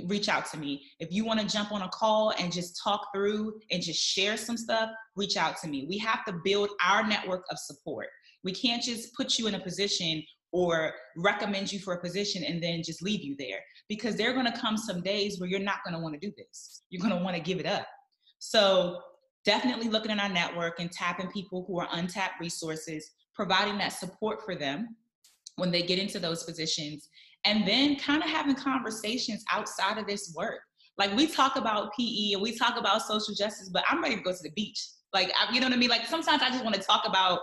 reach 0.06 0.30
out 0.30 0.46
to 0.52 0.58
me. 0.58 0.84
If 1.00 1.12
you 1.12 1.26
want 1.26 1.40
to 1.40 1.46
jump 1.46 1.72
on 1.72 1.82
a 1.82 1.90
call 1.90 2.34
and 2.40 2.52
just 2.52 2.82
talk 2.84 3.08
through 3.14 3.60
and 3.72 3.82
just 3.82 4.02
share 4.02 4.38
some 4.38 4.58
stuff, 4.58 4.90
reach 5.16 5.38
out 5.38 5.58
to 5.62 5.68
me. 5.68 5.86
We 5.90 5.98
have 6.00 6.26
to 6.26 6.34
build 6.44 6.70
our 6.86 7.08
network 7.08 7.46
of 7.50 7.58
support. 7.58 8.08
We 8.44 8.52
can't 8.52 8.84
just 8.84 9.14
put 9.14 9.38
you 9.38 9.48
in 9.48 9.56
a 9.56 9.60
position 9.60 10.24
or 10.52 10.94
recommend 11.18 11.72
you 11.72 11.80
for 11.80 11.94
a 11.94 12.02
position 12.02 12.44
and 12.44 12.62
then 12.62 12.82
just 12.84 13.02
leave 13.02 13.22
you 13.22 13.36
there 13.38 13.60
because 13.90 14.16
there 14.16 14.30
are 14.30 14.34
going 14.34 14.52
to 14.52 14.58
come 14.58 14.78
some 14.78 15.02
days 15.02 15.40
where 15.40 15.50
you're 15.50 15.60
not 15.60 15.84
going 15.84 15.94
to 15.94 16.00
want 16.00 16.20
to 16.20 16.20
do 16.20 16.34
this. 16.38 16.84
You're 16.90 17.02
going 17.02 17.18
to 17.18 17.24
want 17.24 17.36
to 17.36 17.42
give 17.42 17.60
it 17.60 17.66
up. 17.66 17.88
So, 18.40 19.02
definitely 19.46 19.88
looking 19.88 20.12
at 20.12 20.20
our 20.20 20.30
network 20.30 20.80
and 20.80 20.92
tapping 20.92 21.32
people 21.32 21.64
who 21.68 21.80
are 21.80 21.88
untapped 21.94 22.40
resources, 22.40 23.12
providing 23.38 23.78
that 23.78 23.94
support 23.94 24.44
for 24.44 24.56
them 24.56 24.98
when 25.56 25.72
they 25.72 25.84
get 25.84 26.00
into 26.00 26.20
those 26.20 26.44
positions 26.44 27.08
and 27.46 27.66
then 27.68 27.96
kind 27.96 28.24
of 28.24 28.30
having 28.30 28.56
conversations 28.56 29.46
outside 29.52 29.98
of 29.98 30.08
this 30.08 30.34
work. 30.36 30.60
Like 30.98 31.16
we 31.16 31.28
talk 31.28 31.56
about 31.56 31.92
PE 31.98 32.34
and 32.34 32.42
we 32.42 32.58
talk 32.58 32.78
about 32.78 33.04
social 33.04 33.36
justice, 33.36 33.70
but 33.70 33.84
I'm 33.88 34.02
ready 34.02 34.16
to 34.16 34.22
go 34.22 34.32
to 34.32 34.44
the 34.44 34.52
beach. 34.56 34.84
Like, 35.14 35.32
I, 35.40 35.54
you 35.54 35.62
know 35.62 35.68
what 35.68 35.76
I 35.76 35.78
mean? 35.78 35.90
Like 35.90 36.08
sometimes 36.08 36.42
I 36.42 36.50
just 36.50 36.64
want 36.64 36.76
to 36.76 36.82
talk 36.82 37.08
about 37.08 37.40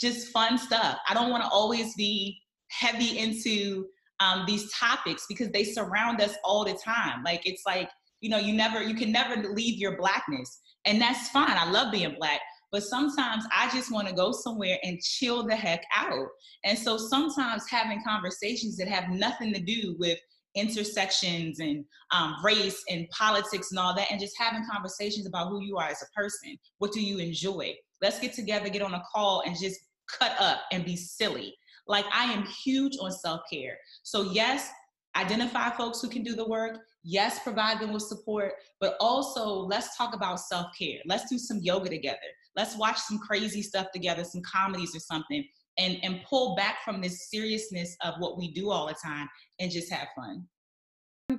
just 0.00 0.28
fun 0.28 0.56
stuff. 0.56 0.98
I 1.08 1.14
don't 1.14 1.30
want 1.30 1.42
to 1.42 1.50
always 1.50 1.94
be 1.96 2.40
heavy 2.70 3.18
into 3.18 3.86
um, 4.20 4.44
these 4.46 4.72
topics 4.72 5.26
because 5.28 5.50
they 5.50 5.64
surround 5.64 6.20
us 6.20 6.34
all 6.44 6.64
the 6.64 6.74
time. 6.74 7.24
Like 7.24 7.42
it's 7.44 7.62
like, 7.66 7.90
you 8.20 8.30
know, 8.30 8.38
you 8.38 8.54
never, 8.54 8.82
you 8.82 8.94
can 8.94 9.10
never 9.10 9.48
leave 9.52 9.78
your 9.78 9.96
blackness. 9.96 10.60
And 10.86 11.00
that's 11.00 11.28
fine. 11.28 11.50
I 11.50 11.70
love 11.70 11.92
being 11.92 12.14
black. 12.18 12.40
But 12.74 12.82
sometimes 12.82 13.44
I 13.56 13.70
just 13.70 13.92
want 13.92 14.08
to 14.08 14.14
go 14.14 14.32
somewhere 14.32 14.80
and 14.82 15.00
chill 15.00 15.44
the 15.44 15.54
heck 15.54 15.84
out. 15.96 16.26
And 16.64 16.76
so 16.76 16.98
sometimes 16.98 17.70
having 17.70 18.02
conversations 18.02 18.76
that 18.78 18.88
have 18.88 19.10
nothing 19.10 19.54
to 19.54 19.60
do 19.60 19.94
with 20.00 20.18
intersections 20.56 21.60
and 21.60 21.84
um, 22.10 22.34
race 22.42 22.82
and 22.90 23.08
politics 23.10 23.70
and 23.70 23.78
all 23.78 23.94
that, 23.94 24.10
and 24.10 24.18
just 24.18 24.34
having 24.36 24.66
conversations 24.68 25.24
about 25.28 25.50
who 25.50 25.62
you 25.62 25.76
are 25.76 25.86
as 25.86 26.02
a 26.02 26.20
person. 26.20 26.58
What 26.78 26.90
do 26.90 27.00
you 27.00 27.18
enjoy? 27.18 27.76
Let's 28.02 28.18
get 28.18 28.32
together, 28.32 28.68
get 28.68 28.82
on 28.82 28.94
a 28.94 29.04
call, 29.14 29.44
and 29.46 29.56
just 29.56 29.78
cut 30.08 30.32
up 30.40 30.62
and 30.72 30.84
be 30.84 30.96
silly. 30.96 31.54
Like, 31.86 32.06
I 32.12 32.24
am 32.32 32.44
huge 32.64 32.96
on 33.00 33.12
self 33.12 33.42
care. 33.52 33.76
So, 34.02 34.32
yes, 34.32 34.68
identify 35.14 35.70
folks 35.70 36.00
who 36.00 36.08
can 36.08 36.24
do 36.24 36.34
the 36.34 36.48
work. 36.48 36.78
Yes, 37.04 37.38
provide 37.44 37.78
them 37.78 37.92
with 37.92 38.02
support, 38.02 38.54
but 38.80 38.96
also 38.98 39.60
let's 39.60 39.96
talk 39.96 40.12
about 40.12 40.40
self 40.40 40.66
care. 40.76 40.98
Let's 41.06 41.30
do 41.30 41.38
some 41.38 41.60
yoga 41.62 41.88
together 41.88 42.18
let's 42.56 42.76
watch 42.76 42.98
some 42.98 43.18
crazy 43.18 43.62
stuff 43.62 43.90
together, 43.92 44.24
some 44.24 44.42
comedies 44.42 44.94
or 44.94 45.00
something, 45.00 45.44
and, 45.78 45.98
and 46.02 46.20
pull 46.28 46.54
back 46.54 46.84
from 46.84 47.00
this 47.00 47.30
seriousness 47.30 47.96
of 48.04 48.14
what 48.18 48.38
we 48.38 48.52
do 48.52 48.70
all 48.70 48.86
the 48.86 48.94
time 48.94 49.28
and 49.60 49.70
just 49.70 49.92
have 49.92 50.08
fun. 50.16 50.46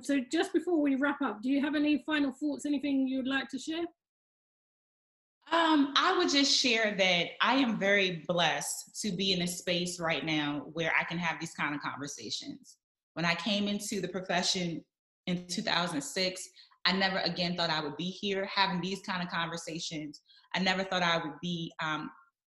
So, 0.02 0.20
just 0.32 0.52
before 0.52 0.80
we 0.80 0.96
wrap 0.96 1.22
up, 1.22 1.42
do 1.42 1.48
you 1.48 1.60
have 1.60 1.74
any 1.74 2.02
final 2.04 2.32
thoughts, 2.32 2.66
anything 2.66 3.06
you'd 3.06 3.28
like 3.28 3.48
to 3.50 3.58
share? 3.58 3.84
Um, 5.52 5.94
I 5.96 6.16
would 6.18 6.28
just 6.28 6.52
share 6.52 6.96
that 6.98 7.26
I 7.40 7.54
am 7.54 7.78
very 7.78 8.24
blessed 8.26 9.00
to 9.02 9.12
be 9.12 9.32
in 9.32 9.42
a 9.42 9.46
space 9.46 10.00
right 10.00 10.24
now 10.24 10.66
where 10.72 10.92
I 10.98 11.04
can 11.04 11.18
have 11.18 11.38
these 11.38 11.52
kind 11.52 11.72
of 11.72 11.80
conversations. 11.80 12.78
When 13.14 13.24
I 13.24 13.36
came 13.36 13.68
into 13.68 14.00
the 14.00 14.08
profession 14.08 14.84
in 15.28 15.46
2006, 15.46 16.48
I 16.84 16.92
never 16.92 17.18
again 17.18 17.56
thought 17.56 17.70
I 17.70 17.80
would 17.80 17.96
be 17.96 18.10
here 18.10 18.48
having 18.52 18.80
these 18.80 19.00
kind 19.02 19.22
of 19.22 19.28
conversations 19.28 20.20
I 20.56 20.60
never 20.60 20.82
thought 20.82 21.02
I 21.02 21.18
would 21.18 21.38
be 21.42 21.72
um, 21.82 22.10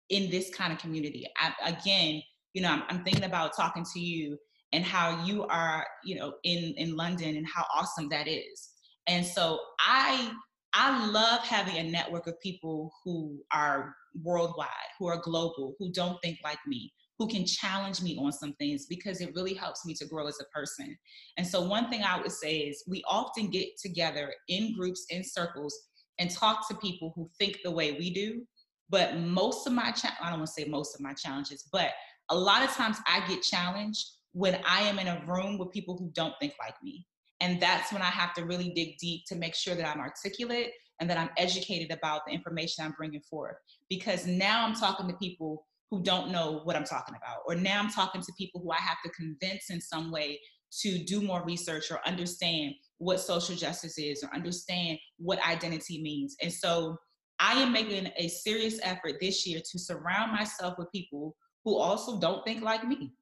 in 0.09 0.31
this 0.31 0.53
kind 0.55 0.73
of 0.73 0.79
community. 0.79 1.27
I, 1.39 1.71
again, 1.71 2.23
you 2.55 2.63
know, 2.63 2.71
I'm, 2.71 2.83
I'm 2.89 3.05
thinking 3.05 3.25
about 3.25 3.55
talking 3.55 3.85
to 3.93 4.01
you 4.01 4.39
and 4.73 4.85
how 4.85 5.25
you 5.25 5.45
are, 5.45 5.87
you 6.05 6.17
know, 6.17 6.35
in 6.45 6.75
in 6.77 6.97
London 6.97 7.37
and 7.37 7.47
how 7.47 7.65
awesome 7.75 8.09
that 8.09 8.27
is. 8.27 8.71
And 9.07 9.25
so 9.25 9.61
I 9.79 10.33
I 10.73 11.07
love 11.09 11.41
having 11.41 11.77
a 11.77 11.91
network 11.91 12.27
of 12.27 12.41
people 12.41 12.93
who 13.05 13.41
are 13.53 13.95
worldwide, 14.23 14.69
who 14.99 15.07
are 15.07 15.21
global, 15.21 15.75
who 15.79 15.93
don't 15.93 16.21
think 16.23 16.39
like 16.45 16.59
me, 16.67 16.93
who 17.19 17.29
can 17.29 17.45
challenge 17.45 18.01
me 18.03 18.17
on 18.21 18.33
some 18.33 18.55
things 18.55 18.87
because 18.87 19.21
it 19.21 19.35
really 19.35 19.55
helps 19.55 19.85
me 19.85 19.95
to 19.95 20.07
grow 20.07 20.27
as 20.27 20.39
a 20.41 20.45
person. 20.57 20.97
And 21.37 21.47
so 21.47 21.63
one 21.63 21.91
thing 21.91 22.03
I 22.03 22.21
would 22.21 22.33
say 22.33 22.59
is 22.59 22.85
we 22.89 23.03
often 23.09 23.51
get 23.51 23.69
together 23.83 24.33
in 24.49 24.75
groups, 24.75 25.05
in 25.11 25.23
circles, 25.25 25.77
and 26.21 26.31
talk 26.31 26.69
to 26.69 26.77
people 26.77 27.13
who 27.17 27.29
think 27.39 27.59
the 27.65 27.71
way 27.71 27.93
we 27.93 28.13
do. 28.13 28.47
But 28.89 29.17
most 29.19 29.67
of 29.67 29.73
my, 29.73 29.91
cha- 29.91 30.17
I 30.21 30.31
don't 30.31 30.41
want 30.41 30.49
to 30.55 30.63
say 30.63 30.69
most 30.69 30.95
of 30.95 31.01
my 31.01 31.15
challenges, 31.15 31.69
but 31.73 31.91
a 32.29 32.37
lot 32.37 32.63
of 32.63 32.71
times 32.71 32.99
I 33.07 33.27
get 33.27 33.43
challenged 33.43 34.07
when 34.33 34.61
I 34.67 34.83
am 34.83 34.99
in 34.99 35.09
a 35.09 35.25
room 35.27 35.59
with 35.59 35.73
people 35.73 35.97
who 35.97 36.11
don't 36.13 36.35
think 36.39 36.55
like 36.61 36.75
me. 36.83 37.07
And 37.41 37.61
that's 37.61 37.93
when 37.93 38.03
I 38.03 38.07
have 38.07 38.35
to 38.35 38.45
really 38.45 38.71
dig 38.71 38.99
deep 38.99 39.23
to 39.29 39.35
make 39.35 39.55
sure 39.55 39.75
that 39.75 39.87
I'm 39.87 40.01
articulate 40.01 40.73
and 41.01 41.09
that 41.09 41.19
I'm 41.19 41.31
educated 41.39 41.91
about 41.91 42.27
the 42.27 42.33
information 42.33 42.85
I'm 42.85 42.95
bringing 42.97 43.23
forth. 43.23 43.57
Because 43.89 44.27
now 44.27 44.67
I'm 44.67 44.75
talking 44.75 45.09
to 45.09 45.15
people 45.15 45.67
who 45.91 46.03
don't 46.03 46.31
know 46.31 46.61
what 46.65 46.77
I'm 46.77 46.85
talking 46.85 47.17
about, 47.17 47.39
or 47.47 47.55
now 47.57 47.81
I'm 47.81 47.91
talking 47.91 48.21
to 48.21 48.33
people 48.39 48.61
who 48.61 48.71
I 48.71 48.77
have 48.77 48.99
to 49.05 49.11
convince 49.11 49.71
in 49.71 49.81
some 49.81 50.13
way 50.13 50.39
to 50.83 50.99
do 50.99 51.21
more 51.21 51.43
research 51.45 51.91
or 51.91 52.01
understand 52.07 52.75
what 53.01 53.19
social 53.19 53.57
justice 53.57 53.99
is 53.99 54.23
or 54.23 54.35
understand 54.35 54.99
what 55.19 55.45
identity 55.49 56.03
means. 56.03 56.37
And 56.43 56.53
so 56.53 56.97
I 57.39 57.55
am 57.55 57.73
making 57.73 58.11
a 58.17 58.29
serious 58.29 58.79
effort 58.83 59.15
this 59.21 59.47
year 59.47 59.61
to 59.73 59.79
surround 59.79 60.33
myself 60.33 60.75
with 60.79 60.93
people 60.93 61.35
who 61.65 61.77
also 61.77 62.21
don't 62.21 62.45
think 62.45 62.63
like 62.63 62.87
me. 62.87 63.13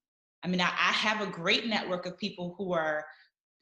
I 0.44 0.48
mean, 0.48 0.60
I, 0.60 0.66
I 0.66 0.92
have 0.92 1.20
a 1.20 1.30
great 1.30 1.66
network 1.66 2.06
of 2.06 2.18
people 2.18 2.54
who 2.58 2.72
are 2.72 3.04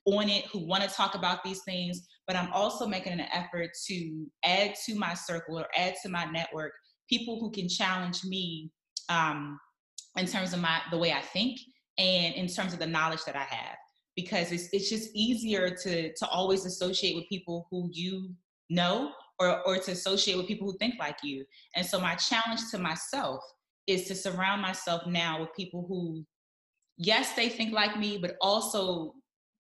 on 0.07 0.29
it, 0.29 0.47
who 0.47 0.67
want 0.67 0.83
to 0.83 0.89
talk 0.89 1.15
about 1.15 1.45
these 1.45 1.63
things, 1.65 2.07
but 2.27 2.37
I'm 2.37 2.51
also 2.53 2.87
making 2.87 3.13
an 3.13 3.27
effort 3.33 3.71
to 3.89 4.27
add 4.45 4.75
to 4.87 4.95
my 4.95 5.15
circle 5.15 5.59
or 5.59 5.67
add 5.77 5.95
to 6.03 6.09
my 6.09 6.25
network 6.25 6.73
people 7.09 7.39
who 7.39 7.51
can 7.51 7.69
challenge 7.69 8.25
me 8.25 8.71
um, 9.09 9.59
in 10.17 10.27
terms 10.27 10.53
of 10.53 10.61
my 10.61 10.81
the 10.91 10.99
way 10.99 11.13
I 11.13 11.21
think 11.21 11.59
and 11.99 12.35
in 12.35 12.47
terms 12.47 12.73
of 12.73 12.79
the 12.79 12.87
knowledge 12.87 13.25
that 13.25 13.37
I 13.37 13.43
have 13.43 13.77
because 14.17 14.51
it's 14.51 14.69
it's 14.73 14.89
just 14.89 15.11
easier 15.15 15.71
to 15.71 16.13
to 16.15 16.29
always 16.29 16.65
associate 16.65 17.15
with 17.15 17.29
people 17.29 17.67
who 17.71 17.89
you 17.93 18.31
know 18.71 19.13
or 19.39 19.61
or 19.67 19.79
to 19.79 19.93
associate 19.93 20.37
with 20.37 20.49
people 20.49 20.67
who 20.67 20.77
think 20.79 20.95
like 20.99 21.19
you. 21.23 21.45
And 21.77 21.85
so 21.85 22.01
my 22.01 22.15
challenge 22.15 22.63
to 22.71 22.79
myself 22.79 23.41
is 23.87 24.09
to 24.09 24.15
surround 24.15 24.63
myself 24.63 25.07
now 25.07 25.41
with 25.41 25.55
people 25.55 25.87
who 25.87 26.25
yes, 26.99 27.35
they 27.35 27.49
think 27.49 27.73
like 27.73 27.99
me, 27.99 28.19
but 28.19 28.37
also 28.41 29.15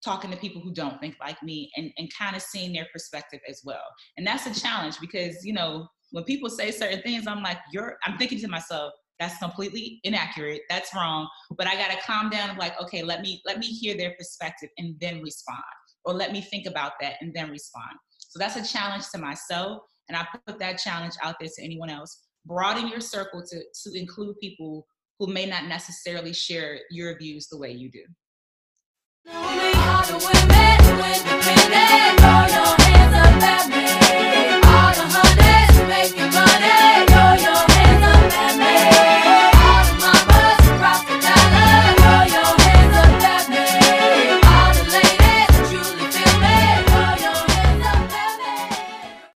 talking 0.04 0.30
to 0.30 0.36
people 0.36 0.60
who 0.60 0.72
don't 0.72 1.00
think 1.00 1.16
like 1.20 1.42
me 1.42 1.70
and, 1.76 1.90
and 1.98 2.10
kind 2.16 2.36
of 2.36 2.42
seeing 2.42 2.72
their 2.72 2.86
perspective 2.92 3.40
as 3.48 3.62
well. 3.64 3.82
And 4.16 4.26
that's 4.26 4.46
a 4.46 4.60
challenge 4.60 4.98
because, 5.00 5.44
you 5.44 5.52
know, 5.52 5.86
when 6.12 6.24
people 6.24 6.48
say 6.48 6.70
certain 6.70 7.02
things, 7.02 7.26
I'm 7.26 7.42
like, 7.42 7.58
you're, 7.72 7.96
I'm 8.04 8.16
thinking 8.16 8.38
to 8.40 8.48
myself, 8.48 8.92
that's 9.18 9.38
completely 9.38 10.00
inaccurate. 10.04 10.62
That's 10.68 10.94
wrong. 10.94 11.28
But 11.56 11.66
i 11.66 11.74
got 11.74 11.90
to 11.90 11.98
calm 12.06 12.30
down 12.30 12.50
and 12.50 12.58
like 12.58 12.80
okay 12.80 13.02
let 13.02 13.20
me 13.20 13.40
let 13.46 13.58
me 13.58 13.66
hear 13.66 13.96
their 13.96 14.14
perspective 14.16 14.70
and 14.78 14.94
then 15.00 15.22
respond. 15.22 15.62
Or 16.04 16.14
let 16.14 16.32
me 16.32 16.40
think 16.40 16.66
about 16.66 16.92
that 17.00 17.14
and 17.20 17.34
then 17.34 17.50
respond. 17.50 17.96
So 18.18 18.38
that's 18.38 18.56
a 18.56 18.64
challenge 18.72 19.04
to 19.14 19.18
myself 19.18 19.82
and 20.08 20.16
i 20.16 20.26
put 20.46 20.58
that 20.58 20.78
challenge 20.78 21.14
out 21.22 21.36
there 21.40 21.48
to 21.48 21.64
anyone 21.64 21.90
else. 21.90 22.24
Broaden 22.44 22.88
your 22.88 23.00
circle 23.00 23.42
to 23.50 23.58
to 23.58 23.98
include 23.98 24.38
people 24.40 24.86
who 25.18 25.26
may 25.26 25.46
not 25.46 25.66
necessarily 25.66 26.32
share 26.32 26.80
your 26.90 27.16
views 27.18 27.48
the 27.48 27.58
way 27.58 27.72
you 27.72 27.90
do. 27.90 28.04
Women, 29.26 29.72
women, 33.70 34.05